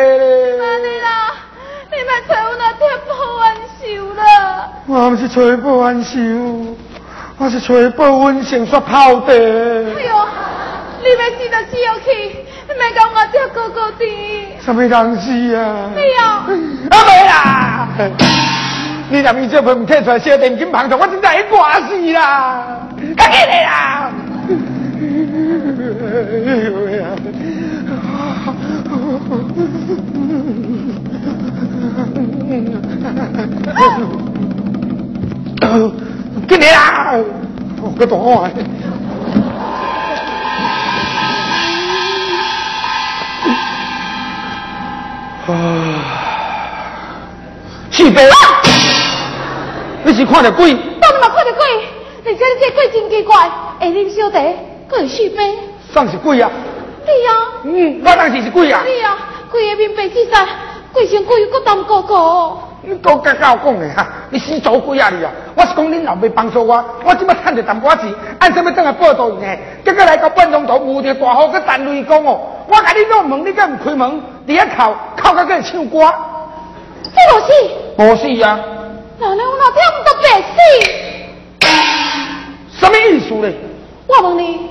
[0.79, 1.35] 里啦？
[1.91, 3.83] 你咪找我那贴破完手
[4.15, 4.23] 了。
[4.87, 6.17] 我不是吹不完手，
[7.39, 9.35] 我是吹不完成煞跑的。
[9.35, 9.37] 哎
[10.07, 10.15] 呦，
[11.03, 12.09] 你要死就死下去，
[12.69, 14.07] 你咪讲我这哥哥的。
[14.65, 15.91] 什么人死啊？
[15.97, 16.47] 哎呀，
[16.93, 17.89] 阿妹啦！
[19.11, 22.79] 你若面这盆唔摕出来，小电金棒头，我真正会挂死啦！
[23.17, 24.13] 赶紧来啦！
[26.47, 27.09] 哎呦呀！
[36.49, 37.17] 紧来啦！
[37.81, 38.53] 我个大碗。
[47.91, 48.31] 是白啊！
[50.05, 50.75] 你是看到鬼？
[50.75, 51.65] 当你嘛看到鬼，
[52.25, 54.39] 而且你这鬼真奇怪，会啉小茶，
[54.91, 55.59] 佫会续杯。
[55.93, 56.51] 上是鬼啊！
[57.05, 57.31] 你啊，
[57.65, 58.83] 嗯，我当时是鬼啊！
[58.85, 59.17] 你啊，
[59.51, 60.47] 鬼个面白死晒，
[60.93, 62.59] 规身鬼佫淡糊糊。
[62.85, 65.31] 你讲甲教讲的哈，你死做鬼啊你啊！
[65.55, 69.57] 我是讲恁老爸帮助我，我即摆趁着淡薄仔钱，按什么等来报答伊呢？
[69.85, 74.21] 结果来到半中途，遇着大雨，佮陈雷公哦，我甲你弄门，你敢唔开门？
[74.49, 76.13] 伫遐哭，哭到佮唱歌，
[77.05, 77.53] 这无死，
[77.99, 78.59] 无死啊！
[79.21, 81.69] 哪能我哪听唔到白死？
[82.81, 83.49] 什么意思呢？
[84.09, 84.69] 我问你，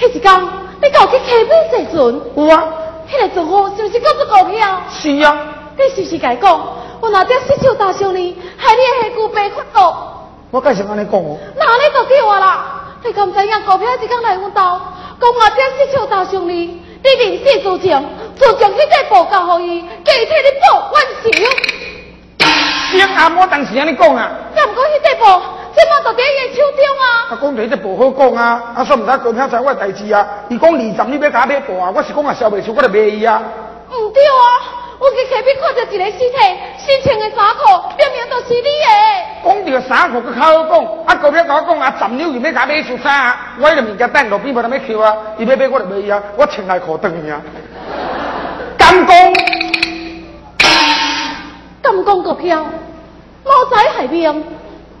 [0.00, 0.42] 迄一天
[0.82, 2.64] 你搞去溪边坐船，有啊，
[3.06, 4.80] 迄个船夫是不是告诉股票？
[4.90, 5.36] 是啊，
[5.80, 6.60] 你是不是甲伊讲，
[7.00, 10.28] 我哪点失手打伤你，害你的下句白发到？
[10.50, 11.38] 我介绍安尼讲哦。
[11.56, 12.64] 那你就对我啦！
[13.02, 14.80] 你敢知影股票一天来阮兜，讲
[15.22, 18.04] 我这失手打伤你，你临死之前，
[18.38, 21.30] 就将迄个报交互伊，叫伊替你报冤仇。
[22.92, 25.40] 先暗我当时安尼讲啊，敢毋过迄个报，
[25.74, 27.04] 即马就伫伊的手中啊！
[27.30, 33.40] 啊讲着迄个不好讲啊，啊说毋知股票财我的代志啊，伊讲二十你要甲我买报啊，我是讲啊销袂出，我就卖伊啊。
[33.88, 34.42] 毋对啊，
[35.00, 36.36] 我去隔壁看看到一个尸体，
[36.76, 37.62] 新穿的衫裤，
[37.96, 38.84] 明明就是你的。
[39.42, 40.72] 讲到衫裤，佮较好讲，
[41.06, 47.40] 啊，隔壁甲我讲啊，十秒就要甲买束衫啊，我迄个物件等路边无人要扣啊，伊要买我就买伊啊，我穿内裤断去啊。
[48.76, 49.32] 敢讲？
[51.80, 52.66] 敢讲个票，
[53.44, 54.44] 无财害命，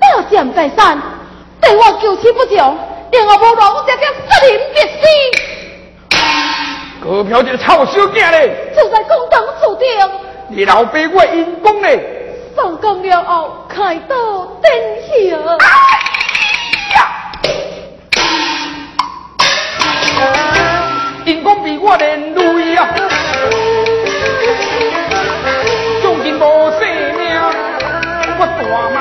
[0.00, 0.98] 霸占财产，
[1.60, 2.78] 对我求死不从，
[3.10, 5.49] 令我无路，我这叫失灵别死。
[7.02, 9.88] 高票一个臭小囝嘞，就在公堂处定，
[10.48, 11.98] 你老爸我因公嘞。
[12.54, 14.14] 上工了后，开刀
[14.60, 14.70] 等
[15.00, 15.38] 下。
[21.24, 22.86] 因公比我连累啊，
[26.02, 26.80] 从今无性
[27.16, 27.40] 命，
[28.38, 28.62] 我大
[28.94, 29.00] 马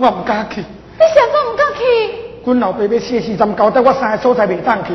[0.00, 0.60] 我唔敢去。
[0.60, 1.84] 你啥个唔敢去？
[2.44, 4.92] 阮老爸要四时站交代我三个所在未当去。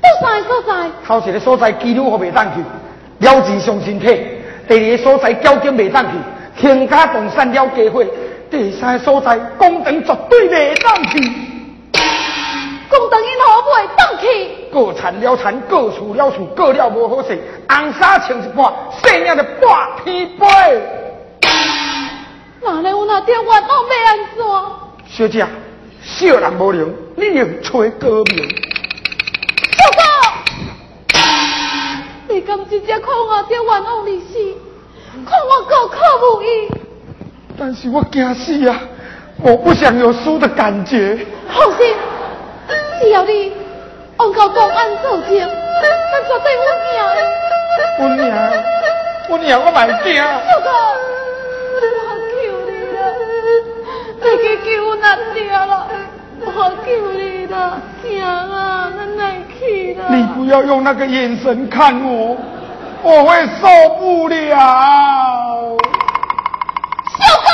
[0.00, 0.90] 倒三个所在？
[1.06, 2.60] 头一个所在基督学未当去，
[3.26, 4.06] 了治上身体；
[4.68, 6.10] 第二个所在交警未当去，
[6.56, 8.04] 天家动产了家伙；
[8.50, 11.18] 第三个所在工程绝对未当去。
[12.88, 14.26] 工程因何未当去？
[14.72, 17.38] 各产了产，各厝了厝，各了无好势。
[17.68, 18.72] 红衫穿一半，
[19.02, 21.01] 细命就半天飞。
[22.64, 23.66] 那咧，我那条冤枉要
[24.06, 24.44] 安怎？
[25.08, 25.44] 小姐，
[26.02, 28.48] 小人无能，你用吹高明。
[29.72, 31.18] 小哥，
[32.28, 34.38] 你敢直接看我条冤枉你死，
[35.28, 35.98] 看我高考
[36.36, 36.70] 无益。
[37.58, 38.80] 但是我惊死啊！
[39.42, 41.18] 我不想有输的感觉。
[41.52, 41.94] 放心，
[43.00, 43.52] 只要你
[44.16, 46.60] 按照公安做证，咱绝对有
[47.12, 47.20] 赢。
[47.98, 48.52] 我娘，
[49.28, 50.14] 我娘，我蛮惊。
[50.14, 50.70] 小哥，
[54.22, 54.28] 你
[54.64, 54.96] 去我
[56.84, 57.54] 求你了，
[58.02, 59.20] 行啊，咱来
[59.58, 60.00] 去了。
[60.10, 62.36] 你不要用那个眼神看我，
[63.02, 63.66] 我会受
[63.98, 65.76] 不了。
[67.18, 67.48] 小哥，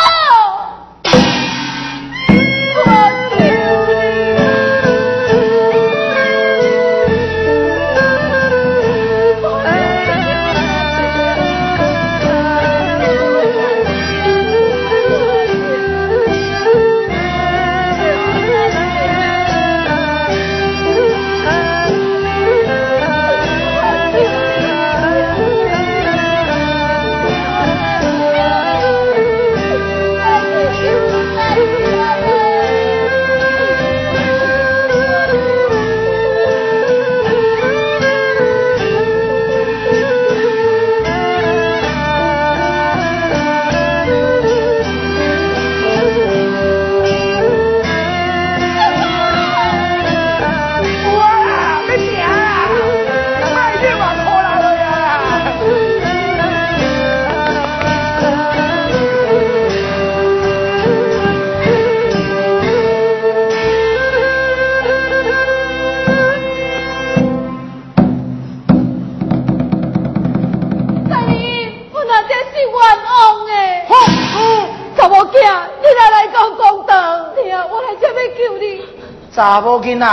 [79.38, 80.06] 查某囡仔，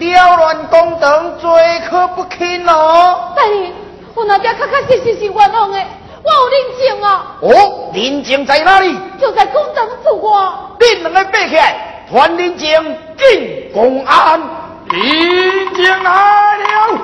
[0.00, 1.48] 扰乱公堂，罪
[1.88, 3.32] 可不轻哦。
[3.36, 3.72] 大人，
[4.16, 5.78] 我那这确确实实是冤枉的，
[6.24, 8.98] 我有认证啊，哦，人证在哪里？
[9.20, 10.76] 就在公堂处我。
[10.80, 12.68] 恁两个爬起来，传人情
[13.16, 14.42] 进公安。
[14.90, 16.98] 已经来了。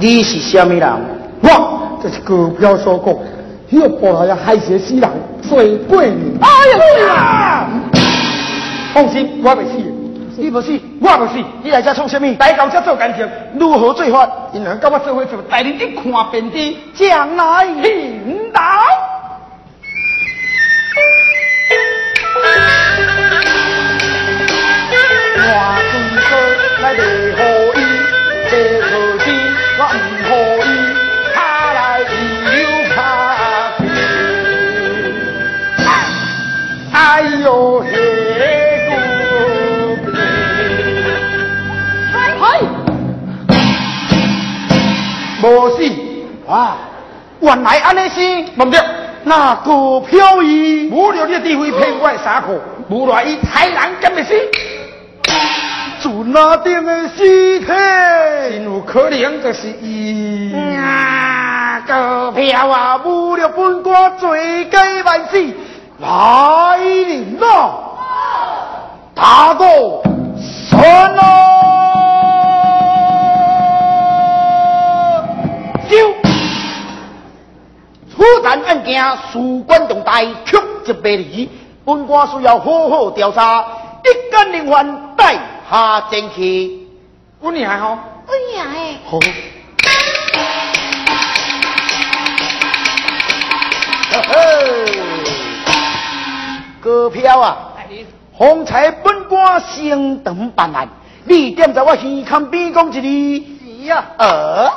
[0.00, 0.88] 你是什么人？
[1.40, 3.14] 我这是股票所讲，
[3.70, 5.10] 迄个波来害死死人，
[5.42, 6.16] 最过年。
[6.40, 6.48] 哎
[7.06, 7.68] 呀，啊！
[8.94, 9.72] 放心，我未死。
[10.36, 11.32] 你不死，我不死。
[11.64, 12.26] 你来这创什么？
[12.38, 13.28] 来到这做感情，
[13.58, 14.28] 如何做法？
[14.52, 16.76] 因为跟我做伙做，带你一看便知。
[16.94, 18.60] 将来领导。
[25.40, 25.50] 我
[25.90, 26.30] 自说
[26.82, 26.98] 来维
[27.32, 27.38] 护
[45.40, 45.82] 无死
[46.48, 46.76] 啊！
[47.40, 48.20] 原来安尼是，
[48.56, 48.84] 忘掉，
[49.24, 54.34] 那个飘逸，无聊你的智慧骗我的衫裤，无赖伊豺狼敢会死？
[56.28, 60.54] 住那顶的尸体，真有可能就是伊。
[60.76, 65.38] 啊，高票啊，无了本官罪该万死，
[65.98, 67.46] 来人呐，
[69.14, 69.64] 大哥，
[70.70, 71.22] 算咯，
[75.88, 75.96] 收。
[78.14, 79.02] 此单案件
[79.32, 81.48] 事关重大，曲折别离，
[81.86, 83.64] 本官需要好好调查，
[84.04, 85.34] 一干人犯带
[85.70, 86.88] 下真气。
[87.40, 87.98] 我你还好？
[88.26, 89.18] 哎呀哎，好。
[94.10, 94.32] 呵呵，
[96.82, 97.74] 股票啊，
[98.38, 100.88] 方才本官升等办案，
[101.24, 103.02] 你点在我耳坎边讲一字？
[103.02, 104.04] 是呀。
[104.18, 104.72] 呃，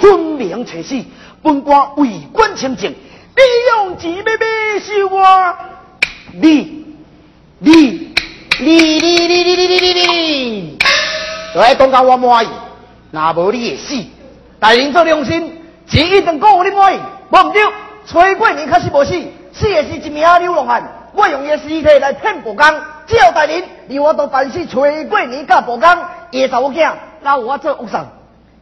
[0.00, 1.04] 分明确实，
[1.42, 3.42] 本官为官清正，你
[3.76, 4.30] 用钱要买
[4.80, 5.56] 收我，
[6.32, 6.86] 你，
[7.58, 8.13] 你，
[8.60, 10.78] 你，你，你，你，你，你，你，你。
[11.54, 12.48] 就爱讲到我满意，
[13.10, 13.96] 那无你会死。
[14.60, 16.98] 大人做良心，钱一定够你满意，
[17.30, 17.62] 无唔对。
[18.06, 19.12] 崔过年确实无死，
[19.52, 20.82] 死的是一名流浪汉。
[21.14, 22.74] 我用伊的尸体来骗宝刚，
[23.06, 25.98] 只要大人留我到办事崔过年甲宝刚，
[26.30, 26.92] 伊查某囝
[27.22, 28.06] 拉我做恶上。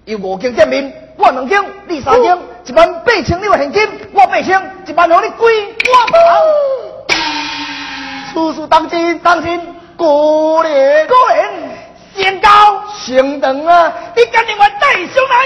[0.04, 6.18] 有五经见面，我两经，你三经，一万八千两现金，我八千，一万互你归我包。
[8.32, 9.60] 处处当真，当真，
[10.02, 13.92] 过来，高先等啊！
[14.16, 15.36] 你赶紧我带上来。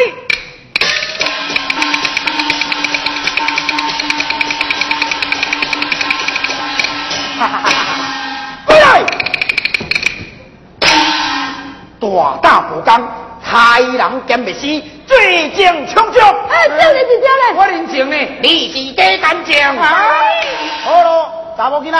[11.98, 12.08] 大
[12.40, 13.08] 大不讲，
[13.42, 14.60] 害人兼灭死，
[15.06, 16.22] 最证冲重。
[16.48, 19.54] 哎，叫了是叫你，我认情呢，你是假感情。
[19.76, 21.98] 好咯，查某囡仔。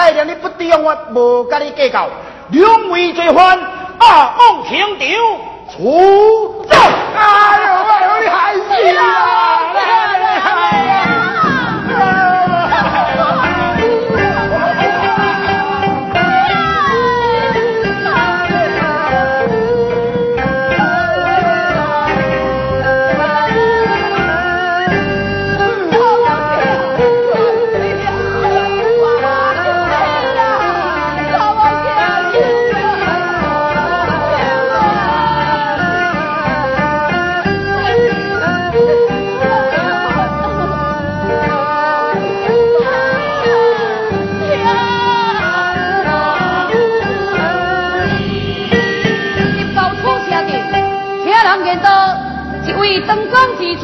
[0.00, 2.08] 带着你不地用我，无甲你计较，
[2.48, 3.58] 两位罪犯。
[3.98, 4.34] 啊！
[4.38, 5.06] 往平调
[5.70, 6.74] 出走！
[7.14, 7.70] 哎呦！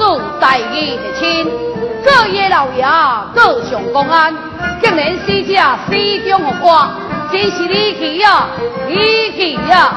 [0.07, 1.45] 主在义的亲，
[2.05, 2.87] 各业老爷
[3.35, 4.33] 各上公安，
[4.81, 6.91] 竟然死者死中无挂，
[7.33, 8.47] 真是离奇呀，
[8.87, 9.93] 离奇呀！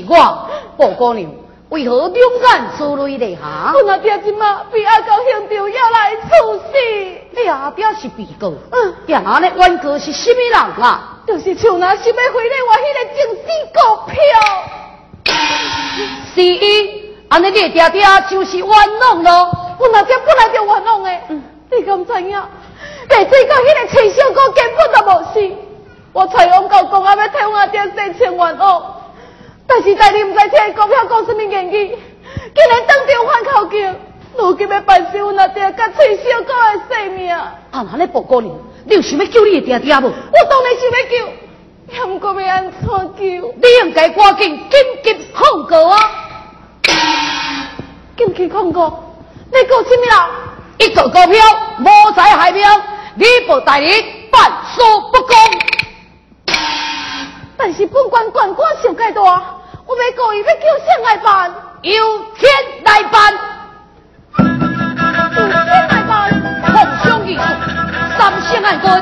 [0.00, 1.30] 是我报姑娘，
[1.70, 3.72] 为何两眼珠泪泪下？
[3.74, 6.72] 我阿爹今嘛被阿高兄弟要来处死。
[7.30, 11.18] 你阿表是被告，嗯，爹阿那冤家是什么人啊？
[11.26, 13.78] 就是像那想要回来我迄个政治股
[14.10, 14.14] 票。
[16.34, 19.50] 是伊，安尼你爹爹就是冤枉咯。
[19.78, 22.42] 我阿爹本来就冤枉的，嗯，你敢知影？
[23.08, 25.56] 但最到迄个陈小哥根本都无死。
[26.12, 28.95] 我采用到讲阿要替我阿爹申请冤枉，
[29.66, 31.88] 但是在你毋知听股票讲什么言语，
[32.54, 33.76] 竟然当场反口叫，
[34.36, 37.34] 如今要办事，有哪点甲翠小哥的性命？
[37.34, 38.52] 啊，那咧报告你，
[38.84, 40.06] 你有想要救你的爹爹无？
[40.06, 41.14] 我当然想要救，
[41.92, 43.22] 也毋过要安怎救？
[43.22, 45.98] 你应该赶紧紧急控告啊！
[48.16, 49.02] 紧急控告？
[49.52, 50.30] 你告什么啦？
[50.78, 51.28] 一个股票
[51.80, 52.68] 无在海边，
[53.14, 53.88] 你不代理
[54.30, 54.80] 办事
[55.12, 55.36] 不公。
[57.56, 59.55] 但是本官官官上介大，
[59.88, 61.54] 我们故意要叫谁来办？
[61.82, 61.94] 由
[62.34, 62.50] 天
[62.84, 63.32] 来办。
[64.36, 66.12] 由天来办。
[66.74, 66.74] 奉
[67.04, 67.42] 上遗嘱，
[68.18, 69.00] 三星案官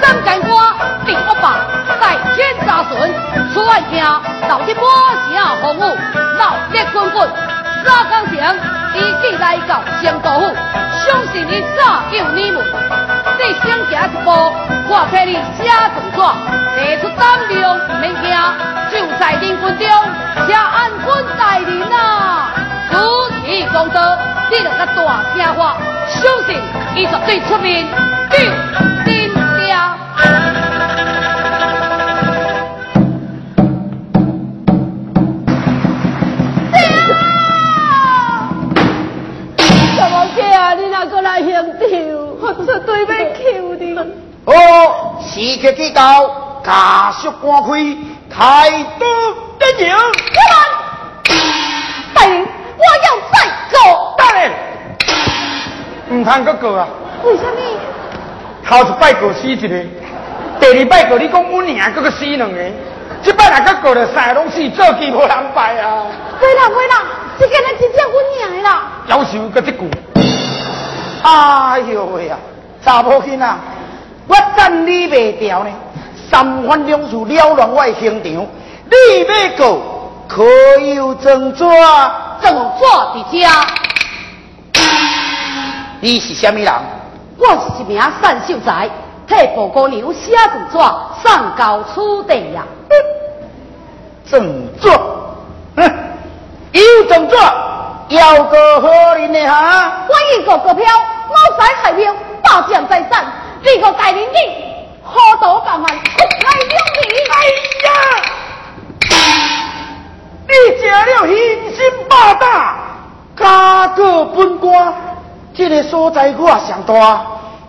[0.00, 0.74] 张干官
[1.04, 1.58] 定恶霸，
[2.00, 2.96] 在天查询，
[3.52, 4.02] 此案件
[4.48, 4.82] 闹得满
[5.28, 5.80] 城风雨，
[6.38, 7.28] 闹热滚滚。
[7.84, 8.32] 沙岗城
[8.94, 10.56] 一起来到江都府，
[11.04, 12.64] 相信你早有你们。
[13.44, 14.30] 你先行一步，
[14.88, 15.66] 我替你写
[16.14, 18.24] 状纸，提出胆量，免惊，
[18.88, 19.88] 就在林军中，
[20.46, 21.04] 请安军
[21.36, 22.54] 带领啊！
[22.92, 22.96] 主
[23.44, 24.16] 持公道，
[24.48, 24.94] 你两个大
[25.34, 25.76] 声话，
[26.06, 26.56] 相信
[26.94, 27.84] 伊绝对出面
[28.30, 28.38] 救
[29.04, 29.96] 新家。
[40.74, 42.31] 你哪个来行掉？
[42.42, 43.96] 我绝对要救你！
[44.46, 44.52] 哦，
[45.22, 47.70] 时刻记到，家属赶开，
[48.28, 49.06] 太多
[49.60, 49.94] 电影。
[49.94, 50.00] 我
[50.50, 50.56] 来，
[52.12, 52.44] 大人，
[52.76, 54.16] 我要再告。
[54.18, 54.50] 大人，
[56.10, 56.88] 唔通搁告啊？
[57.22, 57.60] 为什么？
[58.68, 59.68] 头一拜告死一个，
[60.58, 62.58] 第二拜告你讲我娘，搁个死两个，
[63.22, 66.06] 这摆若搁告了三个拢死，做机无人败啊！
[66.40, 67.04] 会啦会啦，
[67.38, 68.82] 这个人真正我娘的啦。
[69.06, 69.88] 要求搁这句。
[71.22, 72.36] 哎呦喂呀，
[72.84, 73.54] 查某囡仔，
[74.26, 75.70] 我赞你袂调呢。
[76.30, 78.32] 三番两次扰乱我的行程，
[78.90, 79.78] 你要告，
[80.26, 80.44] 可
[80.80, 81.64] 有证纸？
[82.40, 83.66] 证纸伫家。
[86.00, 86.72] 你是什么人？
[87.38, 88.88] 我是一名善秀才，
[89.26, 90.78] 替报告娘写证纸
[91.22, 92.64] 送交此地呀。
[94.30, 94.88] 证纸，
[95.76, 95.92] 哼，
[96.72, 97.36] 有证纸。
[98.12, 100.04] 要个好人呢哈！
[100.06, 100.86] 我一个股票，
[101.28, 103.24] 谋财害命，霸占财产，
[103.64, 104.36] 这个带领你
[105.02, 107.08] 好多办法，来两你。
[107.30, 107.34] 哎
[107.84, 107.90] 呀！
[110.46, 112.76] 你吃了心心霸大，
[113.34, 114.92] 家个本官，
[115.54, 117.24] 这个所在我上大，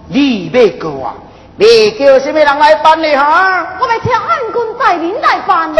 [0.09, 1.13] 你要告啊？
[1.55, 3.65] 你叫什么人来办呢哈？
[3.79, 5.73] 我要请暗军带领来办。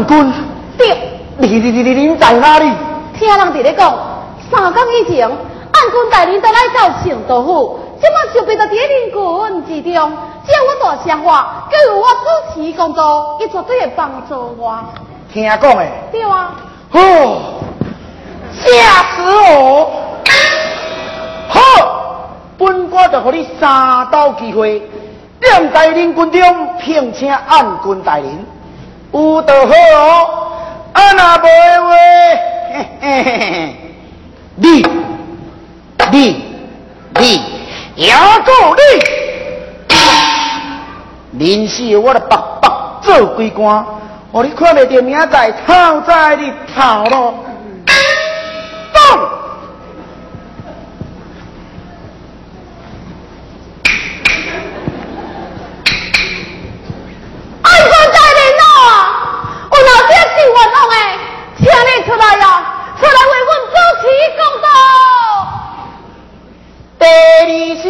[0.00, 0.32] 暗军，
[0.78, 0.96] 对，
[1.36, 2.72] 你你你你您在哪里？
[3.18, 3.94] 听人伫咧讲，
[4.50, 10.12] 三更以前，暗军带领都来到成都府，今晚就被到蝶林军之中。
[10.46, 12.06] 只要我大声话，叫我
[12.54, 14.78] 主持工作，伊绝对会帮助我。
[15.32, 15.90] 听讲诶。
[16.10, 16.52] 对啊。
[16.92, 17.36] 哦，
[18.54, 18.70] 吓
[19.14, 19.22] 死
[19.54, 19.90] 我！
[21.48, 21.60] 好，
[22.56, 24.82] 本官就给你三刀机会，
[25.40, 28.46] 两带领军中聘请暗军带领。
[29.12, 30.52] 有就好哦，
[30.92, 31.48] 啊那无的
[31.82, 31.90] 话，
[32.72, 33.76] 嘿嘿嘿
[34.56, 34.86] 你
[36.12, 36.44] 你
[37.18, 37.42] 你
[37.96, 38.80] 也够你，
[41.38, 42.70] 临时我的白白
[43.02, 43.84] 做鬼官，
[44.30, 47.34] 我你看袂着明仔讨在你头咯，
[48.92, 49.00] 走。
[61.62, 62.44] 请你出来呀！
[62.98, 64.02] 出来为阮主持
[64.34, 64.66] 公道。
[66.98, 67.50] 第二
[67.82, 67.86] 声，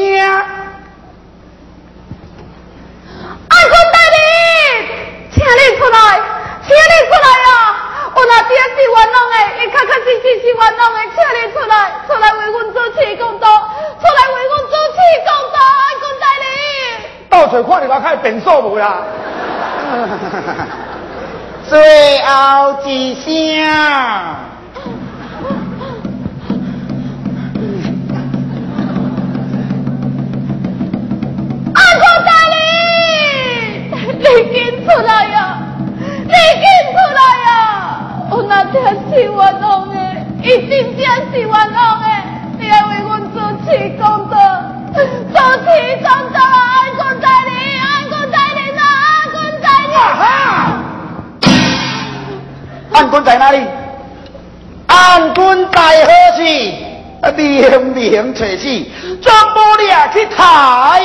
[3.49, 4.19] 安坤大人，
[5.33, 5.97] 请你出来，
[6.67, 7.49] 请你出来呀！
[8.15, 10.61] 我那爹是冤枉的，伊确确实实是冤枉
[10.93, 11.73] 的，请你出来，
[12.07, 13.47] 出来为阮主持公道，
[14.01, 16.45] 出来为阮主持公道，安坤大人。
[17.31, 19.03] 到处看你老开变数无啦？
[21.69, 21.79] 最
[22.83, 24.40] 几声
[58.21, 58.65] 明明垂死，
[59.21, 61.03] 全部掠去抬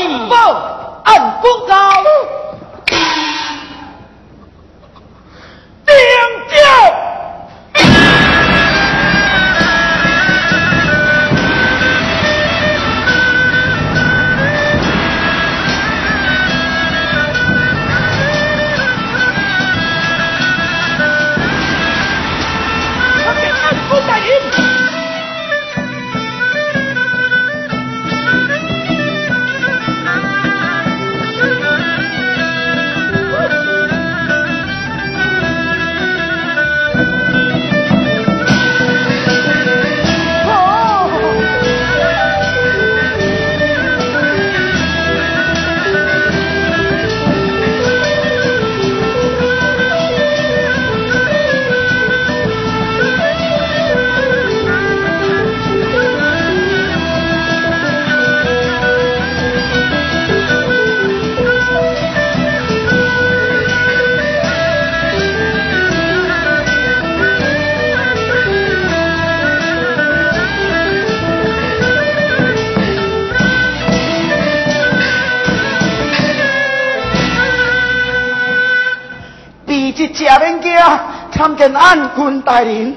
[81.65, 82.95] 参见安军大人。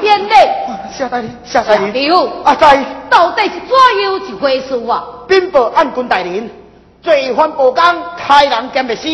[0.00, 0.34] 边内
[0.90, 5.04] 夏大人，夏大人，刘啊在到底是怎样一回事啊？
[5.28, 6.50] 禀报安军大人，
[7.02, 9.08] 罪犯报岗开人兼灭司，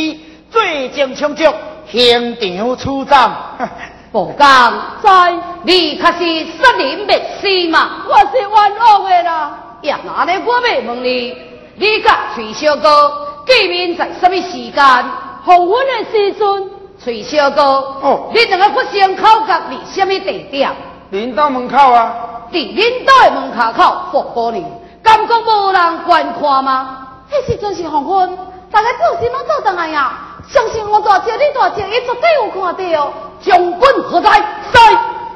[0.51, 1.45] 罪证充足，
[1.91, 3.31] 刑场处斩。
[4.13, 4.73] 报岗
[5.03, 8.05] 在，你可是杀人灭死嘛？
[8.09, 9.59] 我是冤枉的啦！
[9.83, 11.37] 呀，那呢我要问你，
[11.75, 13.13] 你甲崔小哥
[13.45, 15.05] 见面在什么时间？
[15.45, 16.71] 黄昏的时阵，
[17.03, 20.71] 崔小哥，哦你两个发生口角伫什么地点？
[21.11, 22.13] 领导门口啊，
[22.51, 24.65] 伫领导的门口口报告你，
[25.03, 27.07] 感觉无人观看吗？
[27.31, 28.39] 迄时阵是黄昏，
[28.71, 30.13] 大家做事拢做上来呀。
[30.49, 33.13] 相信我大姐，你大姐，伊绝对有看到。
[33.41, 34.31] 将军何在？
[34.73, 34.81] 在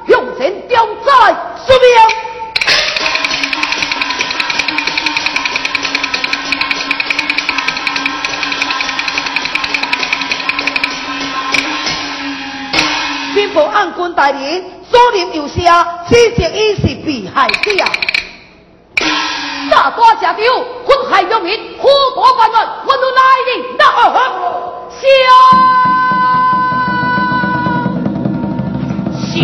[0.08, 1.12] 向前调在
[1.64, 2.41] 说明。
[13.34, 15.60] 宣布按军大人苏林有事，
[16.06, 17.88] 此时已是被害者啊。
[19.70, 20.44] 大官下丢，
[20.84, 23.64] 混海用民，虎国反乱，混入来里？
[23.78, 24.18] 那二何？
[25.00, 25.06] 笑！
[29.16, 29.40] 休！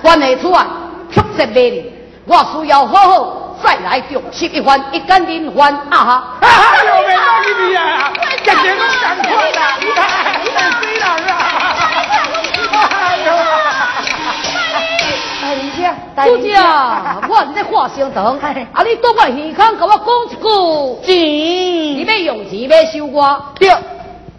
[0.00, 0.66] 关出啊，
[1.12, 1.84] 确实没人，
[2.26, 3.34] 我需要好好。
[3.60, 6.38] 再来就吃一番，一干人番啊哈！
[6.40, 6.48] 哎
[6.86, 8.12] 呦，没道你的呀，
[8.44, 9.58] 感觉都想错了。
[16.26, 23.70] 人家，主姐，我在画相堂，啊，你多我耳孔，甲我讲一句，钱你要用钱要收我，对，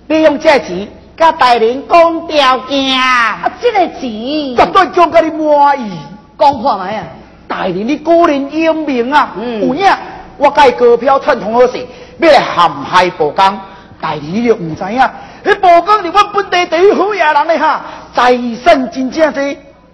[0.08, 3.00] 你用这钱，甲大人讲条件。
[3.00, 5.92] 啊，这个钱，绝对讲甲你满意。
[6.38, 7.04] 讲看卖啊！
[7.50, 9.32] 大人，你个人英明啊！
[9.36, 9.86] 嗯有影，
[10.38, 11.86] 我甲伊高票串通好势，
[12.20, 13.60] 要来陷害宝钢。
[14.00, 15.02] 大人，你就唔知影，
[15.44, 17.82] 迄宝钢是阮本地第一好野人咧哈，
[18.16, 19.44] 财产真正多，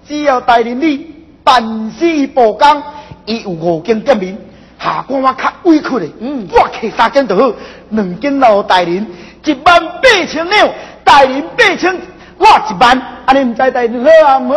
[0.07, 1.14] 只要大人你
[1.45, 1.61] 办
[1.97, 2.83] 事不公，
[3.25, 4.35] 伊有五间店面，
[4.79, 7.53] 下官我较委屈咧，嗯我去三间就好，
[7.91, 9.05] 两间老大人，
[9.43, 10.69] 一万八千两，
[11.03, 11.95] 大人八千，
[12.39, 14.49] 我一万，安尼唔知大人好啊唔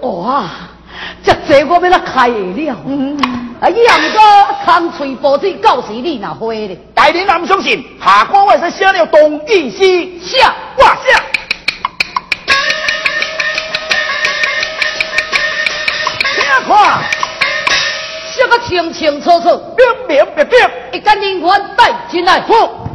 [0.00, 0.08] 好？
[0.08, 0.50] 哇，
[1.22, 2.76] 这济我要哪开会了？
[2.86, 3.18] 嗯，
[3.60, 4.20] 啊，以后唔过
[4.64, 9.78] 空嘴薄嘴，到时你若花咧，大人若唔相信，下官我会使写了同意书，
[10.24, 10.38] 写
[10.78, 11.29] 我写。
[18.50, 19.48] 个清清楚楚，
[19.78, 20.50] 明明白白，
[20.92, 22.40] 一干连环带进来。
[22.40, 22.88] 好。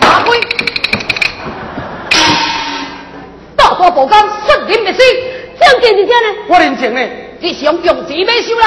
[0.00, 0.40] 马辉，
[3.56, 5.00] 大多宝钢率领灭死，
[5.58, 6.36] 将军是这呢？
[6.48, 7.00] 我认情呢，
[7.40, 8.66] 你想用钱买收来？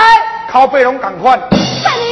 [0.52, 1.40] 口碑拢共款。
[1.84, 2.04] 大人，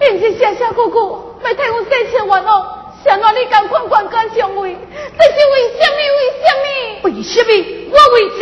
[0.00, 4.76] 你不是谢谢姑姑，要替我洗清冤枉，想我你共款款敢成为，
[5.16, 5.98] 这是为什么？
[6.16, 6.64] 为什么？
[7.04, 7.50] 为什么？
[7.92, 8.40] 我为钱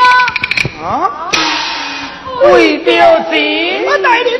[0.00, 0.84] 啊！
[0.84, 1.30] 啊！
[2.52, 2.86] 为着
[3.30, 3.34] 钱！
[3.86, 4.36] 我带你去，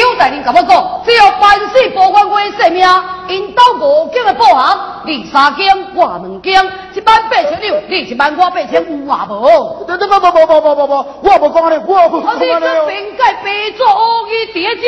[0.00, 1.02] 又带人甲我讲？
[1.04, 2.84] 只要凡事不管我的性命，
[3.28, 6.54] 因到五间诶报行，二三间挂两间，
[6.94, 9.84] 一万八千六，你一万我八千五也无？
[9.86, 10.92] 不不不不不不不，
[11.22, 12.48] 我不讲你，我不讲你。
[12.48, 13.86] 我是做中介，白做
[14.26, 14.82] 黑去，伫只。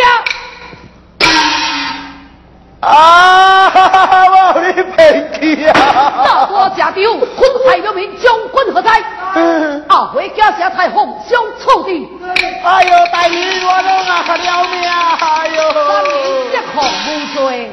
[2.80, 3.72] 啊！
[4.28, 6.46] 我有你骗去大啊！
[6.46, 7.02] 多家长，
[7.36, 9.02] 昆海流民将军何在？
[9.88, 11.90] 啊回家下太奉相处的，
[12.64, 14.80] 哎呦，大人我拢啊了命！
[15.18, 16.50] 哎呦三年呦！
[16.52, 17.70] 这好无罪。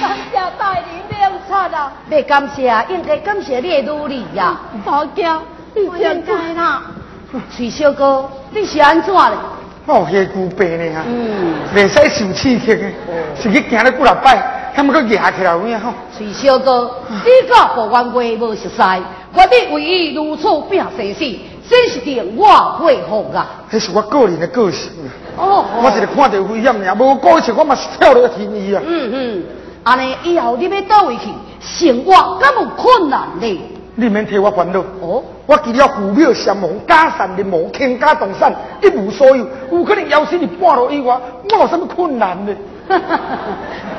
[0.00, 1.92] 感谢大人亮察啊！
[2.10, 5.40] 要感谢，应该感谢你的努力呀、大家，
[5.74, 6.82] 你真该啦。
[7.54, 9.36] 崔小哥，你是安怎嘞？
[9.86, 12.78] 哦，迄牛病呢哈，嗯，袂使受刺激的，
[13.36, 14.40] 是去行了几落摆，
[14.74, 15.92] 他们个压起来有影吼。
[16.16, 18.82] 崔小哥，你甲保官话无熟悉，
[19.34, 23.64] 我你为伊如此拼生死，真是令我佩服啊！
[23.72, 24.88] 迄是我个人的个性
[25.36, 28.80] 啊，哦，我是看到危险尔，无过去我嘛是跳落去伊啊。
[28.86, 29.42] 嗯嗯，
[29.82, 31.24] 安尼以后你要倒位去，
[31.60, 33.60] 生活敢有困难呢？
[33.94, 34.80] 你免替我烦恼。
[35.00, 41.14] 哦，我记了虎庙相王，家散的亡，倾家动产，一无所有，有可能要死你半路以外，
[41.50, 42.54] 我有什么困难呢？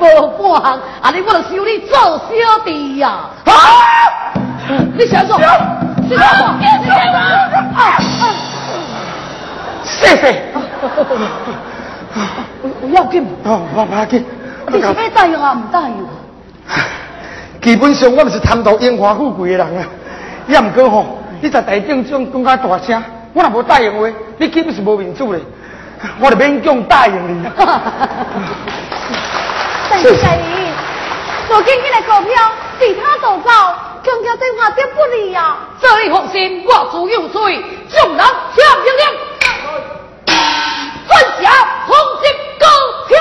[0.00, 3.52] 无半行，安尼我就收你做小弟呀、啊！
[4.96, 5.38] 你想做？
[6.02, 6.48] 你想做？
[6.58, 6.92] 你想做？
[7.14, 7.22] 啊？
[7.76, 7.98] 啊！
[9.84, 10.42] 谢谢。
[12.62, 14.24] 有有要紧，哦，我怕紧。
[14.68, 15.52] 你是要答应啊？
[15.52, 16.06] 唔答应？
[17.64, 19.86] 基本上我们是贪图荣华富贵的人啊，
[20.46, 25.40] 也唔过吼，你在台顶种讲较大声，我若无答应话，你岂不是无面子咧？
[26.20, 27.42] 我就勉强答应你。
[29.88, 30.42] 但是大人，
[31.48, 35.56] 如今这个股票其他都走，强调对话真不利呀。
[35.80, 39.02] 这你放心，我自有罪，众人听命令，
[41.08, 41.50] 专下
[41.86, 42.22] 通缉
[42.60, 42.64] 股
[43.08, 43.16] 票。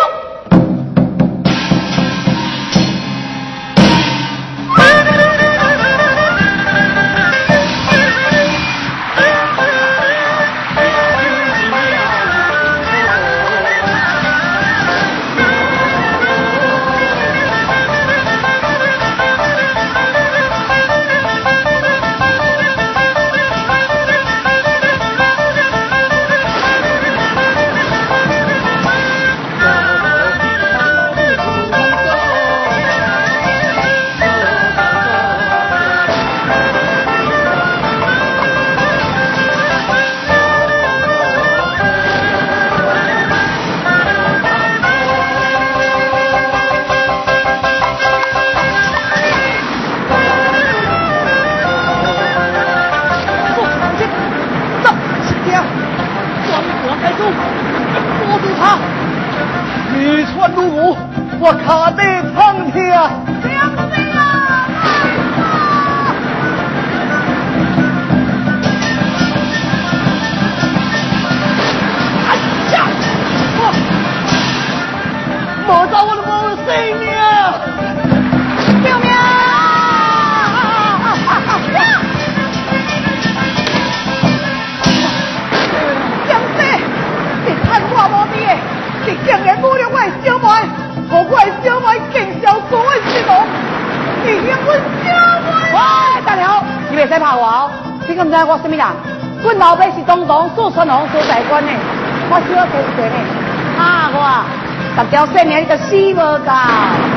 [104.96, 107.13] 我，十条性命你就死无够。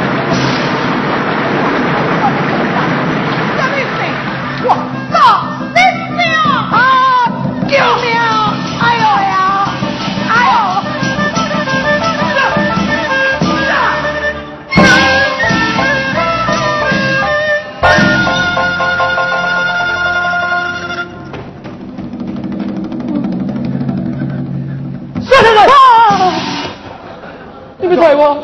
[27.87, 28.37] 你别抬我，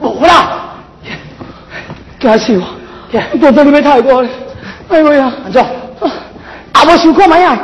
[0.00, 0.72] 无啦，
[2.18, 2.64] 惊死我！
[3.42, 4.26] 我这你别抬我，
[4.88, 5.30] 哎呦呀！
[5.44, 5.62] 安怎？
[5.62, 7.58] 啊，我想看卖啊！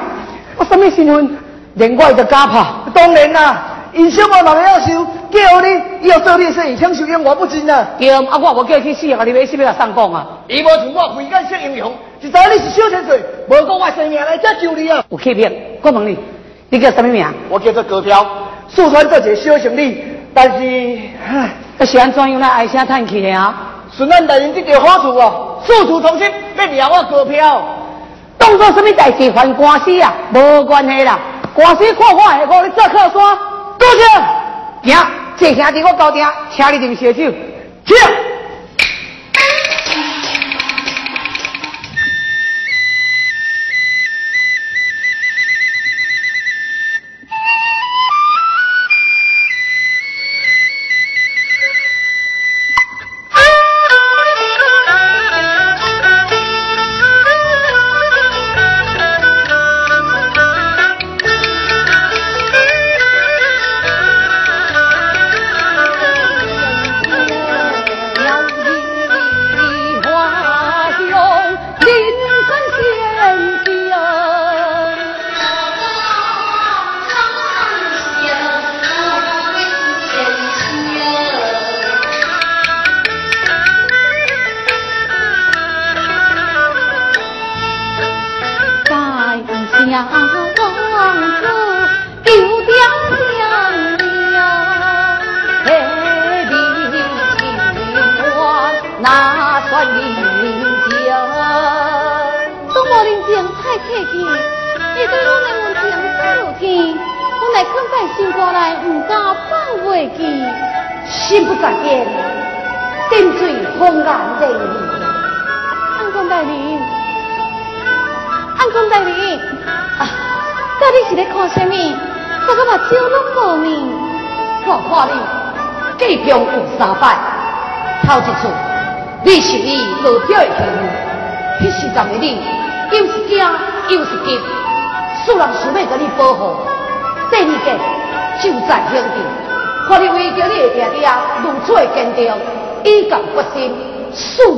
[0.58, 1.38] 我什么身份？
[1.74, 2.62] 连我都假拍。
[2.92, 3.64] 当然啦，
[3.94, 7.86] 因小我若要收，叫你要做你生意，请受冤我不尽啊！
[7.98, 10.26] 对，啊，我无叫你去死，啊，你要死要来上供啊！
[10.48, 15.02] 伊无从我非眼识英雄，就知你是小千岁，无讲我生命来遮救你啊！
[15.08, 16.18] 有欺骗，我问你，
[16.68, 17.26] 你叫什么名？
[17.48, 18.26] 我叫做高彪，
[18.68, 20.02] 四川做一个小生意，
[20.36, 21.48] 但是，唉，
[21.78, 23.54] 啊是安怎样来唉声叹气的啊？
[23.90, 27.64] 顺咱大人这条好处哦，四处同心，要掠我高票。
[28.36, 30.12] 当做什么代志还官司啊？
[30.34, 31.18] 无关系啦，
[31.54, 33.38] 官司看我下个你做靠山，
[33.78, 34.92] 多谢。
[34.92, 35.06] 行，
[35.38, 36.22] 这兄弟我交定，
[36.54, 37.32] 请你啉烧酒。
[37.86, 37.94] 去。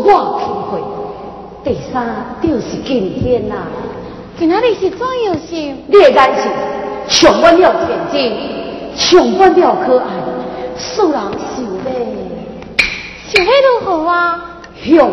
[0.09, 0.81] 恕我去会。
[1.65, 3.55] 第三就是今天呐，
[4.39, 5.77] 今仔日是怎样想？
[5.87, 6.51] 你的眼神
[7.09, 8.17] 充满了前进，
[8.97, 10.07] 充满了可爱，
[10.79, 11.91] 使人想要
[13.27, 14.61] 想要如何啊？
[14.83, 15.11] 向阮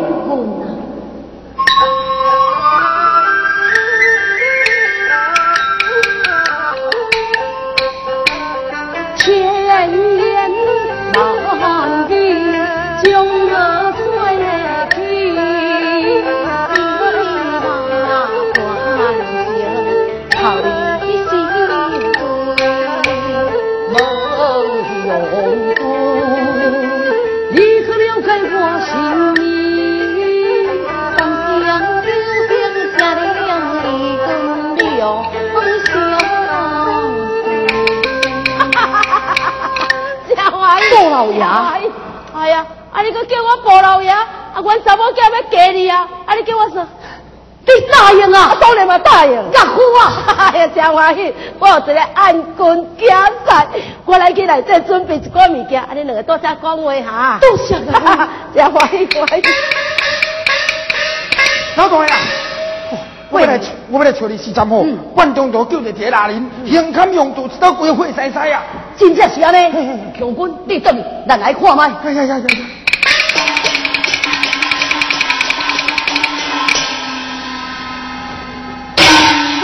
[40.90, 41.42] 杜老爷，
[42.34, 44.26] 哎呀，啊你搁叫我鲍老爷，啊
[44.62, 46.86] 阮查某囝要嫁你啊，啊你叫我说，
[47.66, 48.56] 你答应啊？
[48.60, 49.32] 当然嘛答应。
[49.32, 50.24] 岳父啊！
[50.54, 51.34] 哎呀，真欢喜！
[51.58, 53.66] 我有一个暗军家在，
[54.04, 57.38] 我来去内底准备一寡物件，啊，你两个多谢讲话哈。
[57.40, 57.92] 多谢岳父。
[58.54, 59.48] 真欢喜欢喜。
[61.76, 62.16] 老大呀，
[63.30, 63.60] 我要来，
[63.90, 64.84] 我要来找你四站好，
[65.14, 68.62] 万中途救一个拉人，胸坎用度一道鬼火晒晒啊！
[68.96, 69.72] 真正是安尼，
[70.16, 70.96] 强军你等，
[71.28, 71.90] 咱来看麦。
[72.04, 72.44] 哎呀呀呀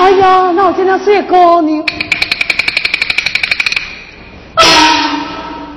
[0.03, 1.81] 哎呀，那有这样水的姑娘，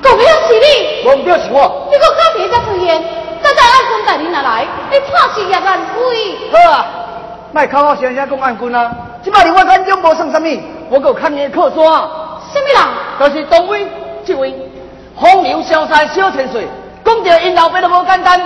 [0.02, 3.00] 股票是你，我唔表是我，你搁假别才出现，
[3.44, 4.66] 早早暗军带你哪来？
[4.92, 6.36] 你怕是也难飞。
[6.52, 6.86] 好啊，
[7.52, 8.92] 卖口口声声讲暗军啊，
[9.24, 10.48] 即摆伫我眼中无算什么，
[10.90, 11.78] 我有看你的靠山，
[12.52, 12.82] 什么人？
[13.20, 13.88] 就是东威
[14.26, 14.56] 这位。
[15.22, 16.68] 风流潇洒小千岁，
[17.06, 18.42] 讲到因老爸都无简单，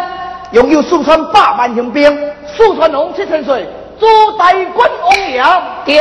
[0.51, 2.03] 拥有四川百万雄兵，
[2.45, 3.65] 四川龙七千岁，
[3.99, 5.43] 朱大官王爷。
[5.85, 5.99] 对，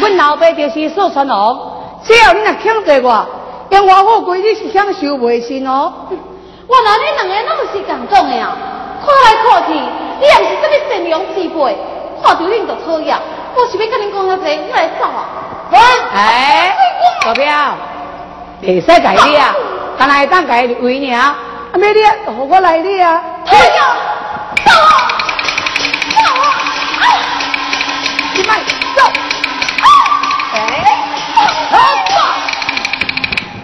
[0.00, 1.58] 阮老爸就是四川王，
[2.04, 3.26] 只要你若肯对我，
[3.70, 5.92] 永华富贵你是享受袂成哦。
[6.10, 8.56] 原来你两个拢是共讲的啊！
[9.04, 11.76] 看来看去，你也不是这么善良之辈，
[12.22, 13.18] 看到恁就讨厌。
[13.54, 15.28] 我是要跟恁讲个济，你来走啊！
[16.14, 16.74] 哎，
[17.26, 17.74] 老表，
[18.62, 19.54] 袂使改你啊，
[19.98, 21.36] 干来当改为尔，啊，
[21.74, 23.20] 咩你啊，互我来你啊。
[23.44, 23.64] 讨厌，
[24.64, 25.31] 走啊！
[27.02, 27.08] 走啊！
[27.08, 27.14] 啊！
[28.34, 28.50] 你卖
[28.96, 29.00] 走。
[30.54, 30.56] 哎，
[31.34, 31.36] 好
[31.70, 31.74] 吧，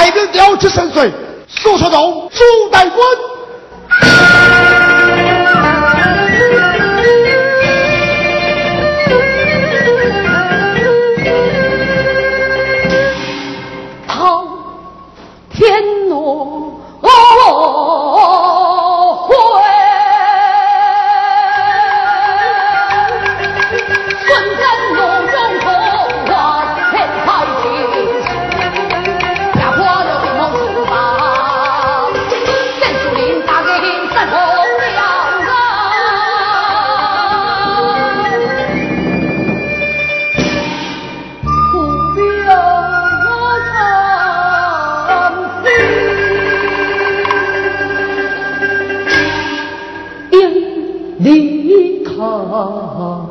[0.00, 1.12] 代表了七神水，
[1.46, 4.79] 苏川龙朱大官。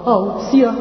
[0.10, 0.76] 哦，是啊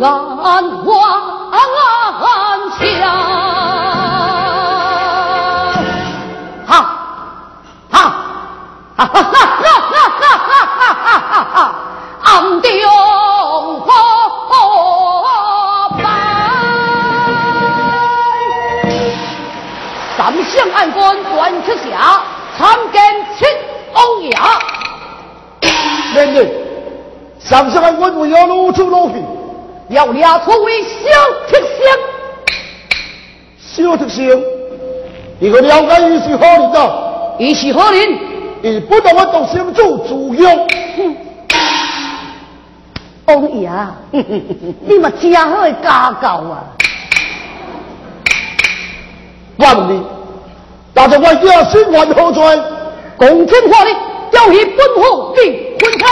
[0.00, 0.64] 拦弯
[2.78, 2.82] 枪，
[6.66, 6.74] 啊！
[20.42, 22.22] 向暗关关赤霞，
[22.58, 23.00] 长剑
[23.38, 23.46] 青
[23.94, 24.58] 昂崖。
[26.14, 26.50] 妹妹，
[27.38, 29.19] 三向暗关我要老猪老肥。
[29.90, 30.88] 要俩出为小
[31.48, 31.84] 特性，
[33.58, 34.44] 小特性，
[35.40, 36.92] 你个了解伊是何人呐？
[37.38, 38.18] 伊是何人？
[38.62, 40.68] 伊不懂我独生主主用。
[43.26, 43.68] 王爷，
[44.86, 46.64] 你嘛真好的家教啊！
[49.56, 50.02] 我问你，
[50.94, 52.42] 但是我家心怀何罪？
[53.16, 53.90] 公正法律，
[54.30, 56.06] 要以本府定婚开。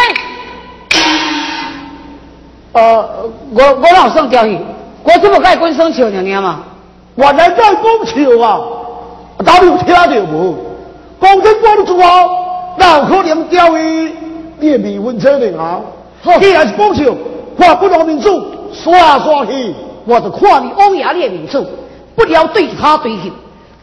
[2.72, 4.58] 呃，我我老上交易，
[5.02, 6.60] 我怎么该滚生笑娘娘嘛？
[7.14, 7.74] 我来在讲
[8.04, 8.60] 笑啊！
[9.44, 10.56] 大你有听到无？
[11.18, 12.28] 公正法律做好，
[12.76, 14.12] 哪有可能钓鱼
[14.60, 15.58] 你的离婚车呢？
[15.60, 15.80] 啊！
[16.40, 17.12] 既然是讲笑，
[17.58, 18.40] 话不能民主，
[18.72, 19.74] 刷刷去，
[20.04, 21.66] 我就看你王爷你的民主，
[22.14, 23.32] 不了对他对去，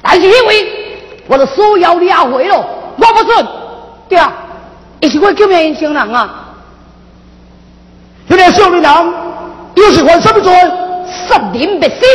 [0.01, 0.67] 但是因为
[1.27, 2.65] 我的所要俩回了，
[2.97, 3.45] 我不准。
[4.07, 4.31] 对啊，
[4.99, 6.44] 也是我救命英雄人啊！
[8.27, 9.13] 原来秀女堂
[9.75, 10.51] 又是犯什么罪？
[11.07, 12.05] 十年灭死。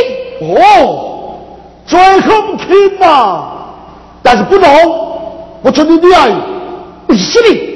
[0.43, 1.37] 哦，
[1.85, 3.51] 罪很轻嘛，
[4.23, 4.69] 但是不同，
[5.61, 6.31] 我承认你爱，
[7.07, 7.69] 不是的。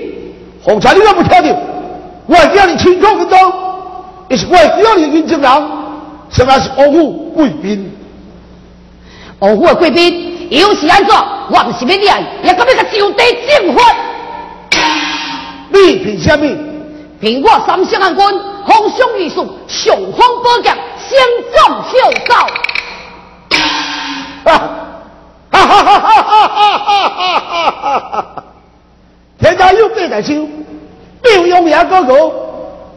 [0.64, 1.56] 红茶你也不听的，
[2.26, 3.54] 我还叫你清高很当，
[4.30, 5.52] 也是我还叫你认真人，
[6.30, 7.92] 什么是王府贵宾？
[9.40, 11.16] 王府的贵宾又是安怎？
[11.52, 13.84] 我不是要的人，也干么个上帝正法？
[15.70, 16.46] 你凭什么？
[17.26, 18.32] 凭我三相暗官，
[18.68, 21.18] 风霜玉树，雄风宝剑，先
[21.52, 21.90] 斩后
[22.28, 22.36] 奏。
[24.46, 24.54] 哈
[25.52, 26.48] 哈哈哈哈
[26.78, 28.44] 哈哈哈！
[29.40, 30.48] 天下有八大秋，
[31.24, 32.32] 表扬也哥哥，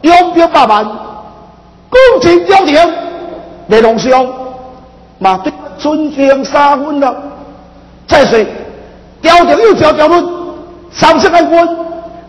[0.01, 2.77] 扬表百万，公正朝廷，
[3.65, 4.27] 内容上
[5.17, 7.15] 嘛对尊敬三分了。
[8.07, 8.45] 再说，
[9.23, 10.23] 朝廷有条条论，
[10.91, 11.67] 三相暗官，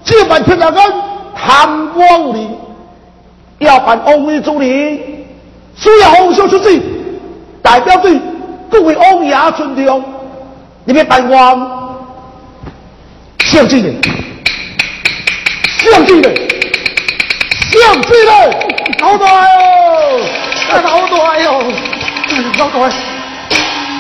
[0.03, 1.10] 这办天下人。
[1.43, 2.61] 贪光无，
[3.59, 5.27] 要办王爷助理，
[5.75, 6.81] 需要红秀出事，
[7.63, 8.21] 代表队
[8.71, 10.05] 各位王爷尊重，
[10.85, 11.59] 你们办官，
[13.41, 13.91] 相信的，
[15.79, 16.31] 相信的，
[17.71, 18.33] 相信的，
[19.01, 19.49] 好大哟，
[20.83, 21.63] 好大哟，
[22.59, 22.91] 老大，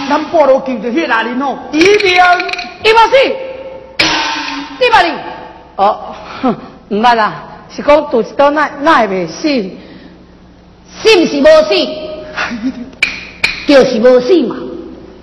[0.08, 2.12] 咱半路见着迄个人哦，一定，
[2.84, 3.14] 一百是，
[4.78, 5.14] 一百零，
[5.76, 6.54] 哦，哼。
[6.90, 7.32] 唔捌啦，
[7.74, 9.48] 是讲拄一刀那那会未死，
[10.88, 11.74] 死是无死，
[13.66, 14.56] 就是无死嘛。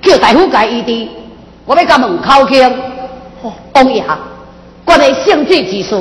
[0.01, 1.09] 叫大夫解医治，
[1.65, 2.73] 我要甲门口腔。
[3.73, 4.01] 王爷，
[4.85, 5.93] 关于圣旨之事，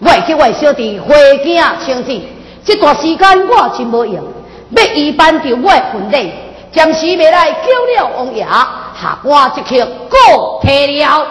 [0.00, 1.14] 我会叫我小弟回
[1.44, 2.20] 京请旨。
[2.64, 4.24] 这段时间我真无用，
[4.70, 6.32] 要一办着我的婚礼，
[6.72, 11.26] 暂时未来救了王爷，下官即刻告退了。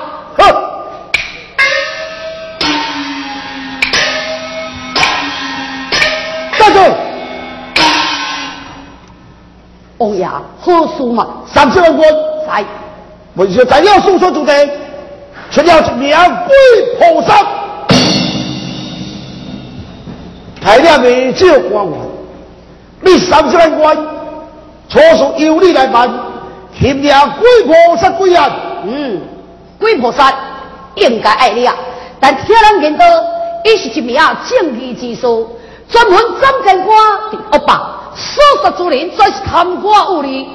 [6.74, 6.96] 个？
[9.98, 12.02] 欧呀，何叔嘛，三十万我
[12.48, 12.64] 在，
[13.34, 14.54] 我就在了叔叔中的，
[15.52, 16.34] 却要是两
[16.98, 17.46] 菩萨，
[20.62, 22.00] 太了没酒光员，
[23.02, 23.98] 你上次来官，
[24.88, 26.10] 错是由你来办，
[26.74, 28.42] 天了鬼菩萨贵人，
[28.86, 29.22] 嗯，
[29.78, 30.34] 鬼菩萨
[30.96, 31.76] 应该爱你啊，
[32.22, 33.06] 但天人见到，
[33.66, 34.18] 也是一名
[34.50, 35.28] 正气之士。
[35.90, 36.98] 专门斩奸官
[37.52, 37.96] 恶霸。
[38.16, 40.48] 所杀之人全是贪官污吏，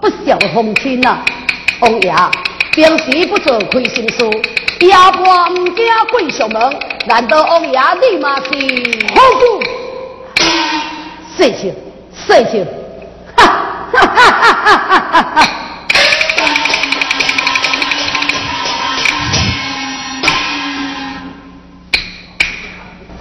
[0.00, 1.18] 不孝奉亲呐！
[1.80, 2.14] 王爷
[2.72, 4.24] 平时不做亏心事，
[4.80, 6.60] 夜半唔惊鬼上门，
[7.06, 8.42] 难道王爷你嘛是
[9.14, 9.44] 好事？
[11.36, 11.74] 谢谢，
[12.14, 12.64] 谢谢，
[13.36, 13.46] 哈
[13.92, 15.48] 哈哈哈哈哈哈！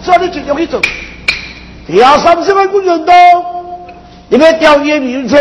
[0.04, 0.80] 这你尽量去做，
[1.88, 3.14] 第三十万官员多。
[4.30, 5.38] 你们调阅名车，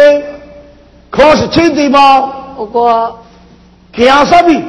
[1.11, 2.33] 可是真的吗？
[2.57, 3.19] 不过，
[3.91, 4.63] 凭什么？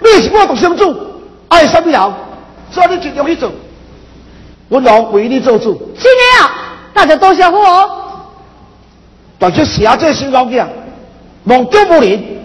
[0.00, 0.96] 你是我独生子，
[1.48, 2.00] 爱什么人？
[2.70, 3.50] 所以你尽量去做，
[4.68, 5.74] 我老为你做主。
[5.74, 6.54] 今天啊，
[6.94, 7.90] 大家多谢我。
[9.40, 10.64] 但是写这新老件，
[11.44, 12.38] 望都不灵，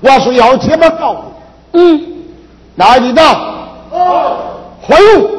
[0.00, 1.24] 我是要这么搞。
[1.72, 2.04] 嗯，
[2.74, 3.22] 哪里的，
[3.92, 4.38] 哦，
[4.82, 5.35] 回屋。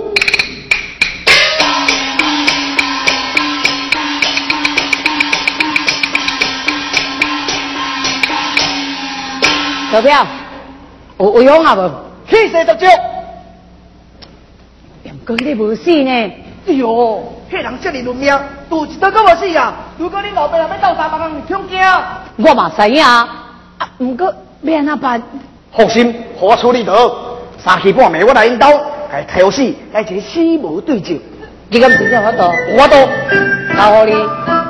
[9.91, 10.25] 投票，
[11.19, 11.81] 有有用啊不？
[12.29, 12.85] 气势得足。
[15.23, 16.11] 哥你无死呢？
[16.67, 18.39] 哎呦，迄人这么论命，
[18.69, 19.73] 赌一刀都无死啊！
[19.97, 21.77] 如果你老爸人要斗三百人，恐惊。
[22.37, 23.27] 我嘛知影，啊，
[23.97, 25.21] 不过要安怎办？
[25.73, 26.93] 放心，我处理得。
[27.57, 28.71] 三更半暝我来引导，
[29.11, 31.19] 该挑死，该一个死无对证。
[31.69, 32.43] 你敢真正法度？
[32.77, 32.97] 我都
[33.75, 34.13] 老狐狸，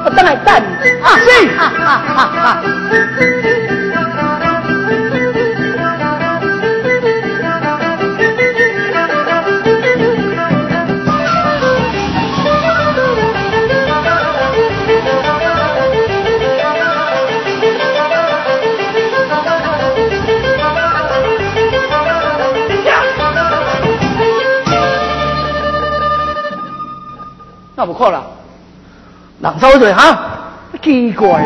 [0.05, 0.55] 我等来等。
[1.03, 2.61] 啊是，哈哈哈哈。
[27.79, 28.19] 那不可能，
[29.39, 30.17] 人走对哈，
[30.81, 31.43] 奇怪。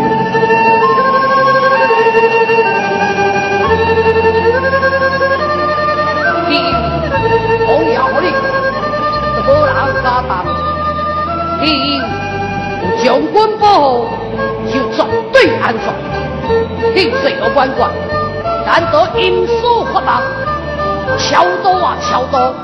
[6.47, 6.57] 你
[7.67, 7.83] 红
[13.03, 14.07] 将军保护，
[14.71, 15.03] 就绝
[15.33, 15.93] 对安全。
[16.95, 17.91] 你罪恶管管，
[18.65, 19.51] 难得因私
[19.93, 20.21] 发达，
[21.17, 22.55] 桥多啊桥多，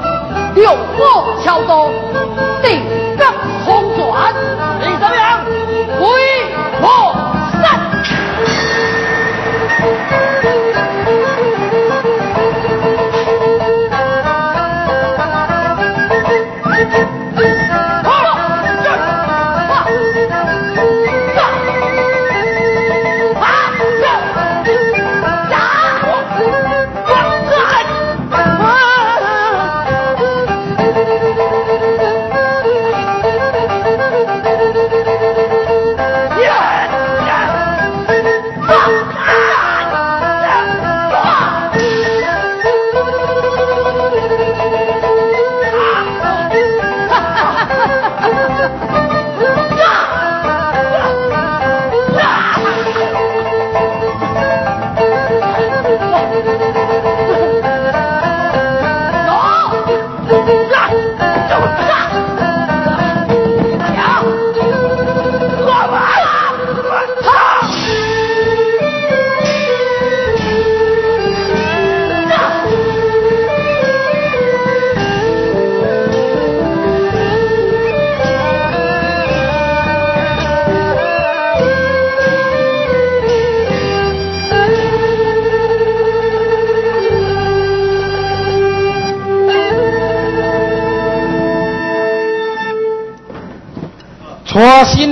[0.56, 1.91] 六火超多，
[2.61, 2.80] 地
[3.32, 4.34] 格空转，
[4.80, 5.44] 你怎么样？
[5.99, 6.06] 鬼
[6.80, 7.16] 破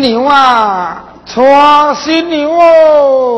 [0.02, 3.35] 牛啊创新牛哦。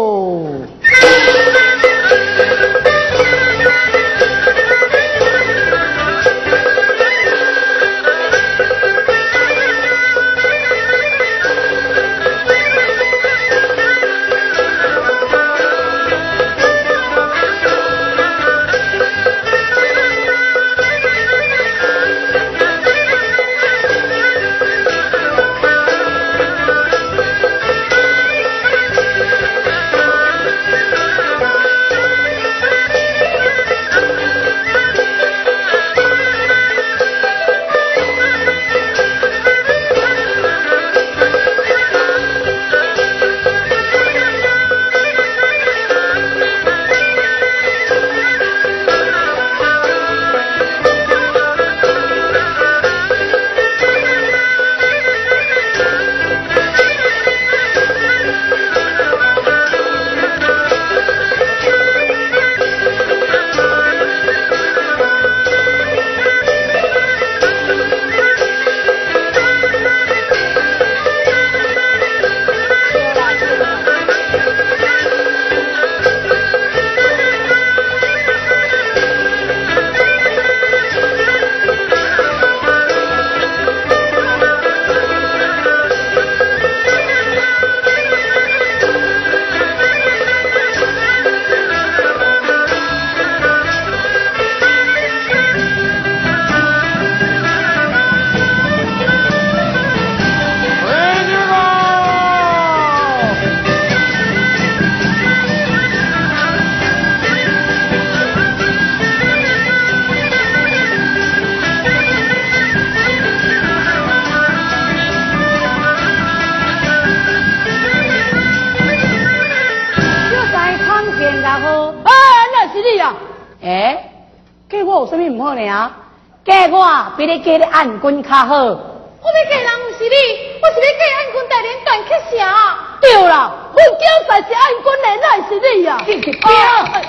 [127.58, 128.56] 嫁的暗棍较好。
[128.56, 130.16] 我要嫁人不是你，
[130.62, 132.78] 我是要嫁暗棍大连断客侠。
[133.02, 135.98] 对啦，我叫在是暗棍的，乃是你呀。
[136.06, 136.12] 你
[136.54, 136.56] 啊！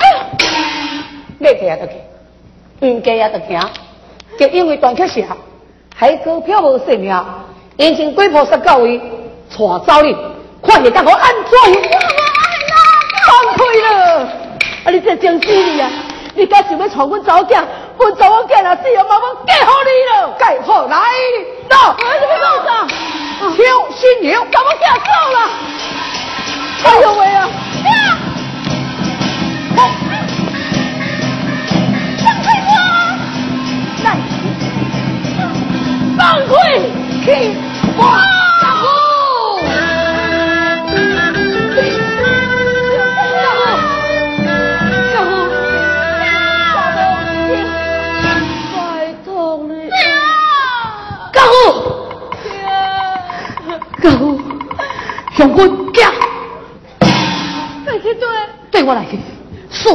[0.00, 0.22] 哎呀！
[1.40, 1.92] 要嫁就嫁，
[2.86, 3.60] 唔嫁也就行。
[4.38, 5.26] 就因为段克侠，
[5.94, 7.24] 还股票无性命，
[7.76, 10.16] 人生鬼婆十九位，带走你，
[10.62, 11.92] 看你甲我安怎样？
[13.26, 14.28] 放开了！
[14.84, 15.90] 啊，你这真死你啊！
[16.34, 17.64] 你敢想要带阮走囝？
[17.98, 19.29] 阮走我囝若死了，妈妈嫁
[19.64, 20.98] 好你了，嫁好来，
[21.68, 22.86] 走，你要走啥？
[23.40, 23.56] 抢
[23.96, 25.38] 新娘，把我嫁走了！
[26.84, 27.20] 哎呦喂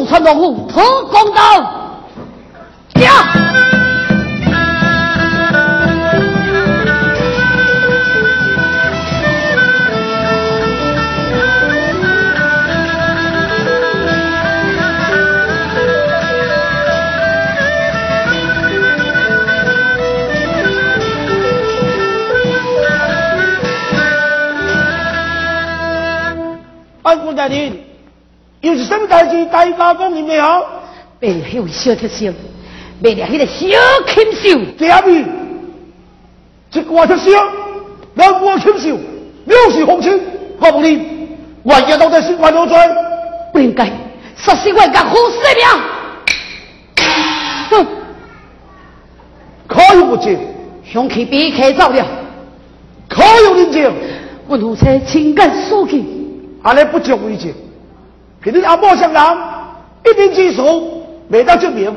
[0.06, 1.85] 速传龙虎特公道，
[28.76, 29.46] 又是什么代志？
[29.46, 30.66] 大家讲明没有？
[31.18, 32.34] 别那位小铁匠，
[33.02, 33.66] 别了那个小
[34.06, 35.26] 禽兽，这样子，
[36.70, 37.48] 这个铁匠，
[38.16, 39.00] 两个禽兽，
[39.48, 40.20] 藐视皇亲，
[40.60, 41.02] 我不理，
[41.64, 42.78] 万一到底是万何罪？
[43.54, 43.86] 不应该，
[44.36, 45.66] 杀死我家父性命。
[47.70, 47.88] 哼，
[49.68, 50.38] 可有不敬？
[50.84, 52.06] 凶器被开走了，
[53.08, 53.94] 可有人证？
[54.48, 56.04] 我如车情感所起。
[56.62, 57.54] 安尼不足为证，
[58.46, 59.24] 凭你阿某相人
[60.06, 61.92] 一定之数，未当证明，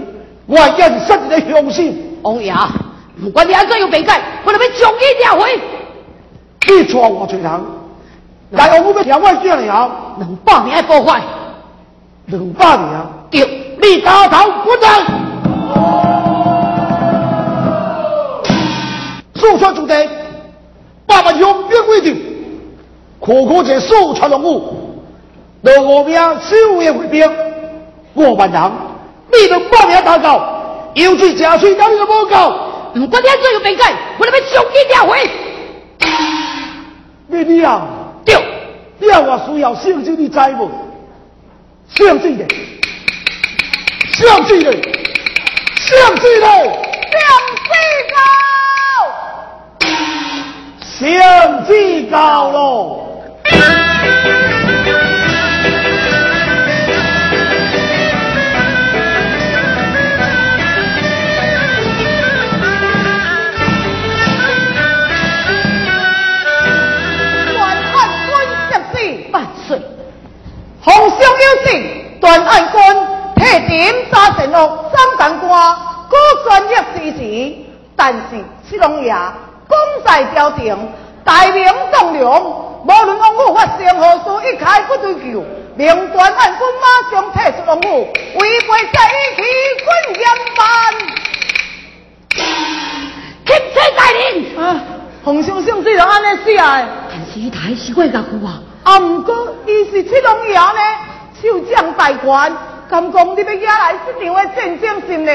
[0.47, 1.83] 我也是杀人的凶手。
[2.23, 2.55] 王爷，
[3.23, 4.11] 不管你安怎样辩解，
[4.47, 5.61] 我都要将你抓回。
[6.67, 7.51] 你抓我罪人，
[8.53, 11.21] 来我们要我见了，两百年的破坏，
[12.29, 15.05] 两百年，对，你打头滚蛋！
[19.35, 19.95] 速传主地，
[21.05, 22.17] 爸爸永远规定。
[23.21, 24.88] 可可这数传龙武，
[25.61, 27.29] 若我命收也回兵，
[28.15, 28.73] 我万人，
[29.33, 32.69] 你能把命打到，有罪加税，哪里都无够。
[32.95, 33.83] 不管你怎样辩解，
[34.19, 35.31] 我都要将你抓回。
[37.27, 37.87] 你你啊，
[38.25, 38.35] 对，
[38.99, 40.71] 你要我需要圣旨，你知无？
[41.95, 42.47] 圣旨的，
[44.13, 46.47] 圣旨的，圣旨的，
[47.11, 47.21] 圣
[47.65, 47.71] 旨
[48.15, 48.19] 高，
[50.81, 51.71] 圣旨
[52.11, 53.05] 高喽。
[70.89, 72.97] 皇上有信，断案官
[73.37, 75.77] 提点沙神屋三等官，
[76.09, 77.55] 果专业支持。
[77.95, 79.13] 但是七龙爷
[79.69, 80.75] 功在朝廷，
[81.27, 81.63] 大名
[81.93, 85.45] 栋梁，无论王府发生何事，一概不追究。
[85.77, 88.09] 明断案官马上退出王府，
[88.41, 88.99] 违规在
[89.37, 89.43] 起
[89.85, 90.25] 滚严
[90.57, 90.65] 办。
[93.45, 94.81] 钦差大人，啊，
[95.23, 96.89] 皇上上旨就安尼死的。
[97.11, 98.63] 但是伊太是怪家父啊。
[98.89, 100.81] 啊，毋过伊是七龙爷呢，
[101.43, 102.57] 手掌大权，
[102.89, 105.33] 敢讲你要惹来这场的战争心呢？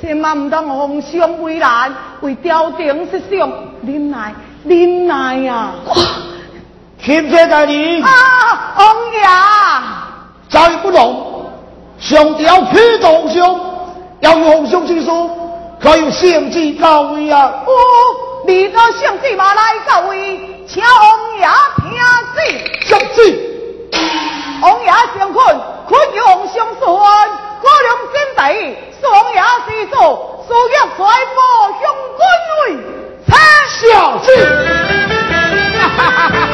[0.00, 3.52] 千万唔当皇上为难，为朝廷设想，
[3.82, 5.74] 忍耐，忍耐啊！
[6.98, 8.08] 钦差大人，啊，
[8.78, 9.20] 王爷，
[10.48, 11.50] 再不容，
[11.98, 13.60] 上条披皇上，
[14.20, 15.30] 要有皇上之书，
[15.78, 17.52] 可有圣旨到位啊？
[17.66, 17.70] 哦，
[18.46, 20.53] 你到圣旨马来到位。
[20.66, 21.46] 请王爷
[21.76, 21.84] 听
[22.34, 22.36] 旨，
[22.88, 23.18] 圣旨。
[24.62, 25.44] 王爷上困，
[25.86, 27.28] 困有皇上所安，
[27.60, 28.42] 可能真大，
[29.10, 29.38] 王爷
[29.68, 30.98] 之座，需要传
[31.34, 31.38] 播
[31.80, 31.82] 向
[32.16, 32.20] 君
[32.60, 32.64] 位，
[33.28, 33.32] 哈
[33.68, 33.82] 小
[34.24, 34.26] 旨。
[35.50, 36.53] 你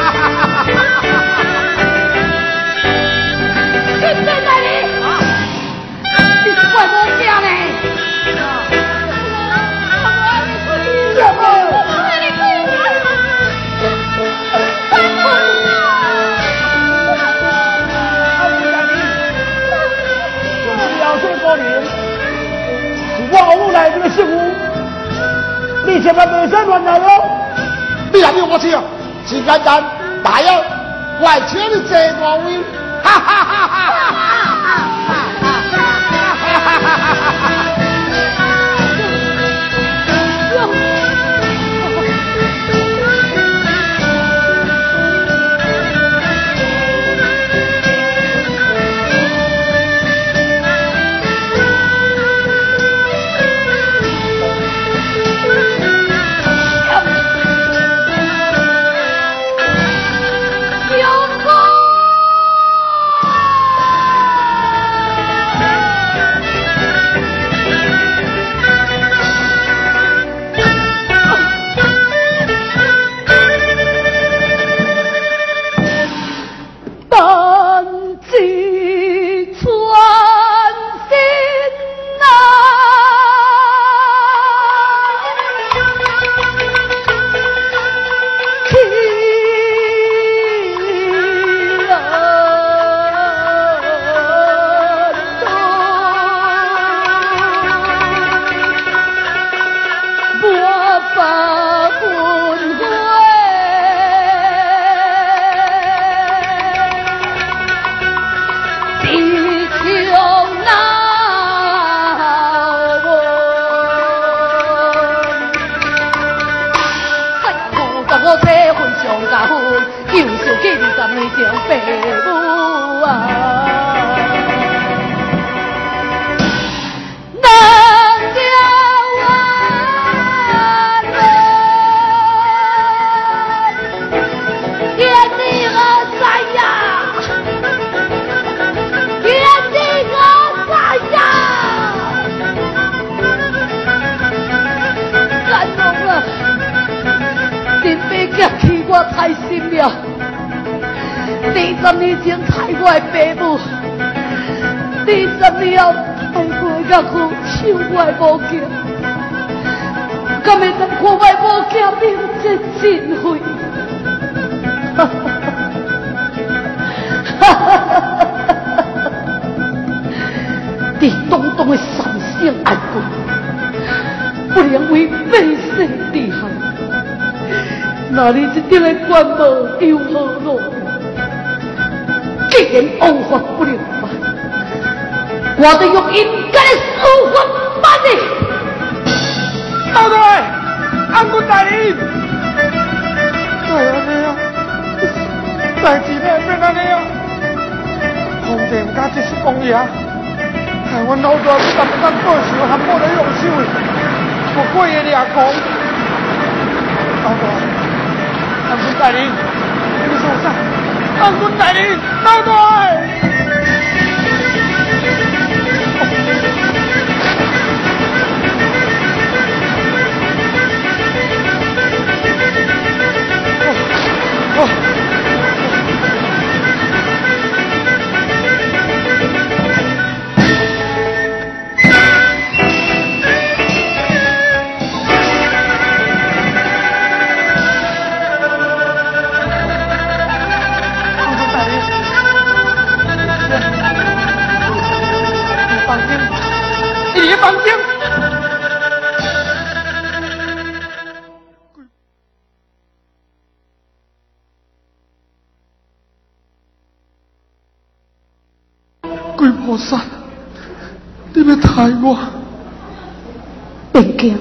[264.21, 264.37] 惊，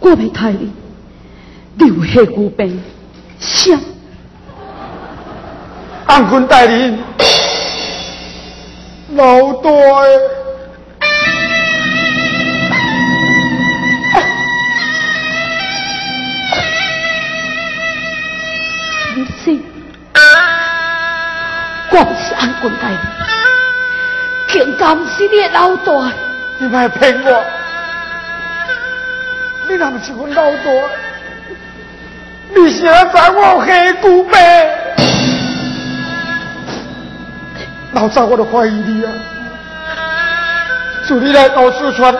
[0.00, 0.72] 我袂杀你。
[1.78, 2.82] 你有黑骨病，
[3.38, 3.78] 想？
[6.06, 6.98] 安君大人，
[9.14, 9.70] 老大。
[19.14, 19.58] 不是，
[21.90, 22.98] 我不是安君大人。
[24.48, 26.12] 竟敢是你老大！
[26.58, 27.55] 你莫骗我！
[29.68, 30.70] 你若不是我老大，
[32.54, 34.38] 你是要在我黑骨病？
[37.92, 39.10] 老早我都怀疑你啊！
[41.08, 42.14] 祝你来到四川，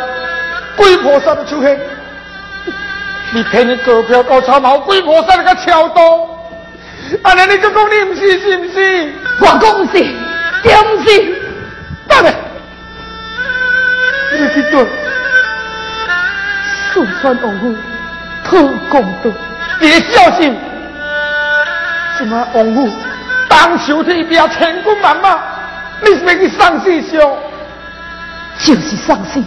[0.77, 1.79] 鬼菩萨的出现，
[3.33, 6.29] 你骗你股票到草毛，鬼菩萨那个桥多，
[7.23, 9.13] 安尼你就讲你唔是是唔是？
[9.41, 9.93] 我讲是，
[10.63, 11.35] 点是？
[12.09, 12.35] 大妹，
[14.33, 14.87] 你去对，
[16.97, 17.77] 四川王府
[18.43, 19.31] 特公道，
[19.83, 20.57] 你小心！
[22.17, 22.91] 什么王府
[23.51, 25.39] 当朝天边千军万马，
[26.01, 27.21] 你是要去丧死上？
[28.61, 29.45] 就是丧死，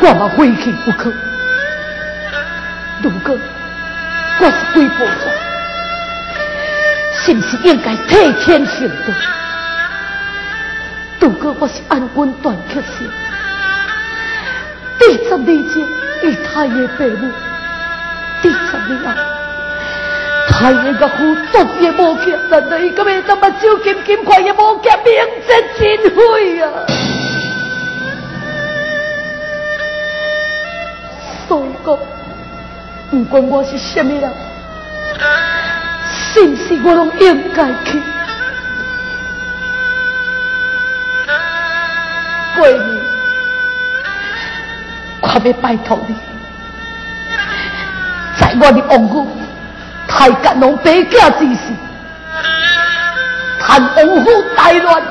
[0.00, 1.12] 我嘛非去不可。
[3.00, 3.38] 如果
[4.40, 5.30] 我是鬼婆子，
[7.14, 9.14] 是不是应该替天行道？
[11.20, 13.08] 如果我是安军断客时，
[15.00, 15.80] 第十二节
[16.22, 17.32] 与太爷父母，
[18.42, 19.12] 第十二后，
[20.50, 25.14] 太爷个父昨夜无见，难道伊个要当目睭金金快也无见，名
[25.48, 26.68] 震千岁啊！
[31.48, 31.98] 所以讲，
[33.10, 34.30] 不管我是什么人，
[36.34, 38.02] 是不是我拢应该去。
[42.56, 42.99] 过年，
[45.34, 46.14] 我要拜托你，
[48.38, 49.28] 在我的王府，
[50.08, 51.72] 太监龙白家之时，
[53.60, 55.02] 谈王府大乱，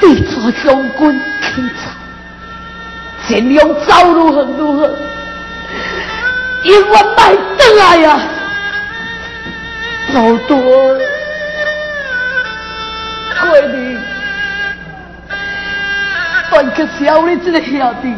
[0.00, 1.90] 你做将军起草。
[3.28, 4.88] 尽量走如何如何，
[6.64, 8.18] 永远卖回来呀！
[10.14, 10.56] 老多，
[13.40, 14.00] 过年，
[16.50, 18.12] 但可是有你这个兄弟，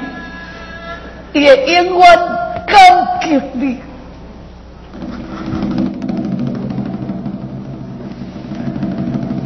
[1.33, 2.19] 也永远
[2.67, 3.79] 感激你。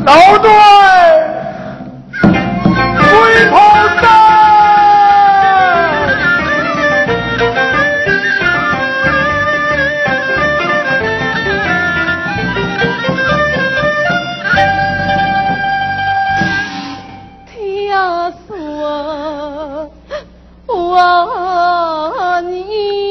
[0.04, 0.50] 老队。
[3.52, 4.35] 我。
[22.48, 23.05] 你。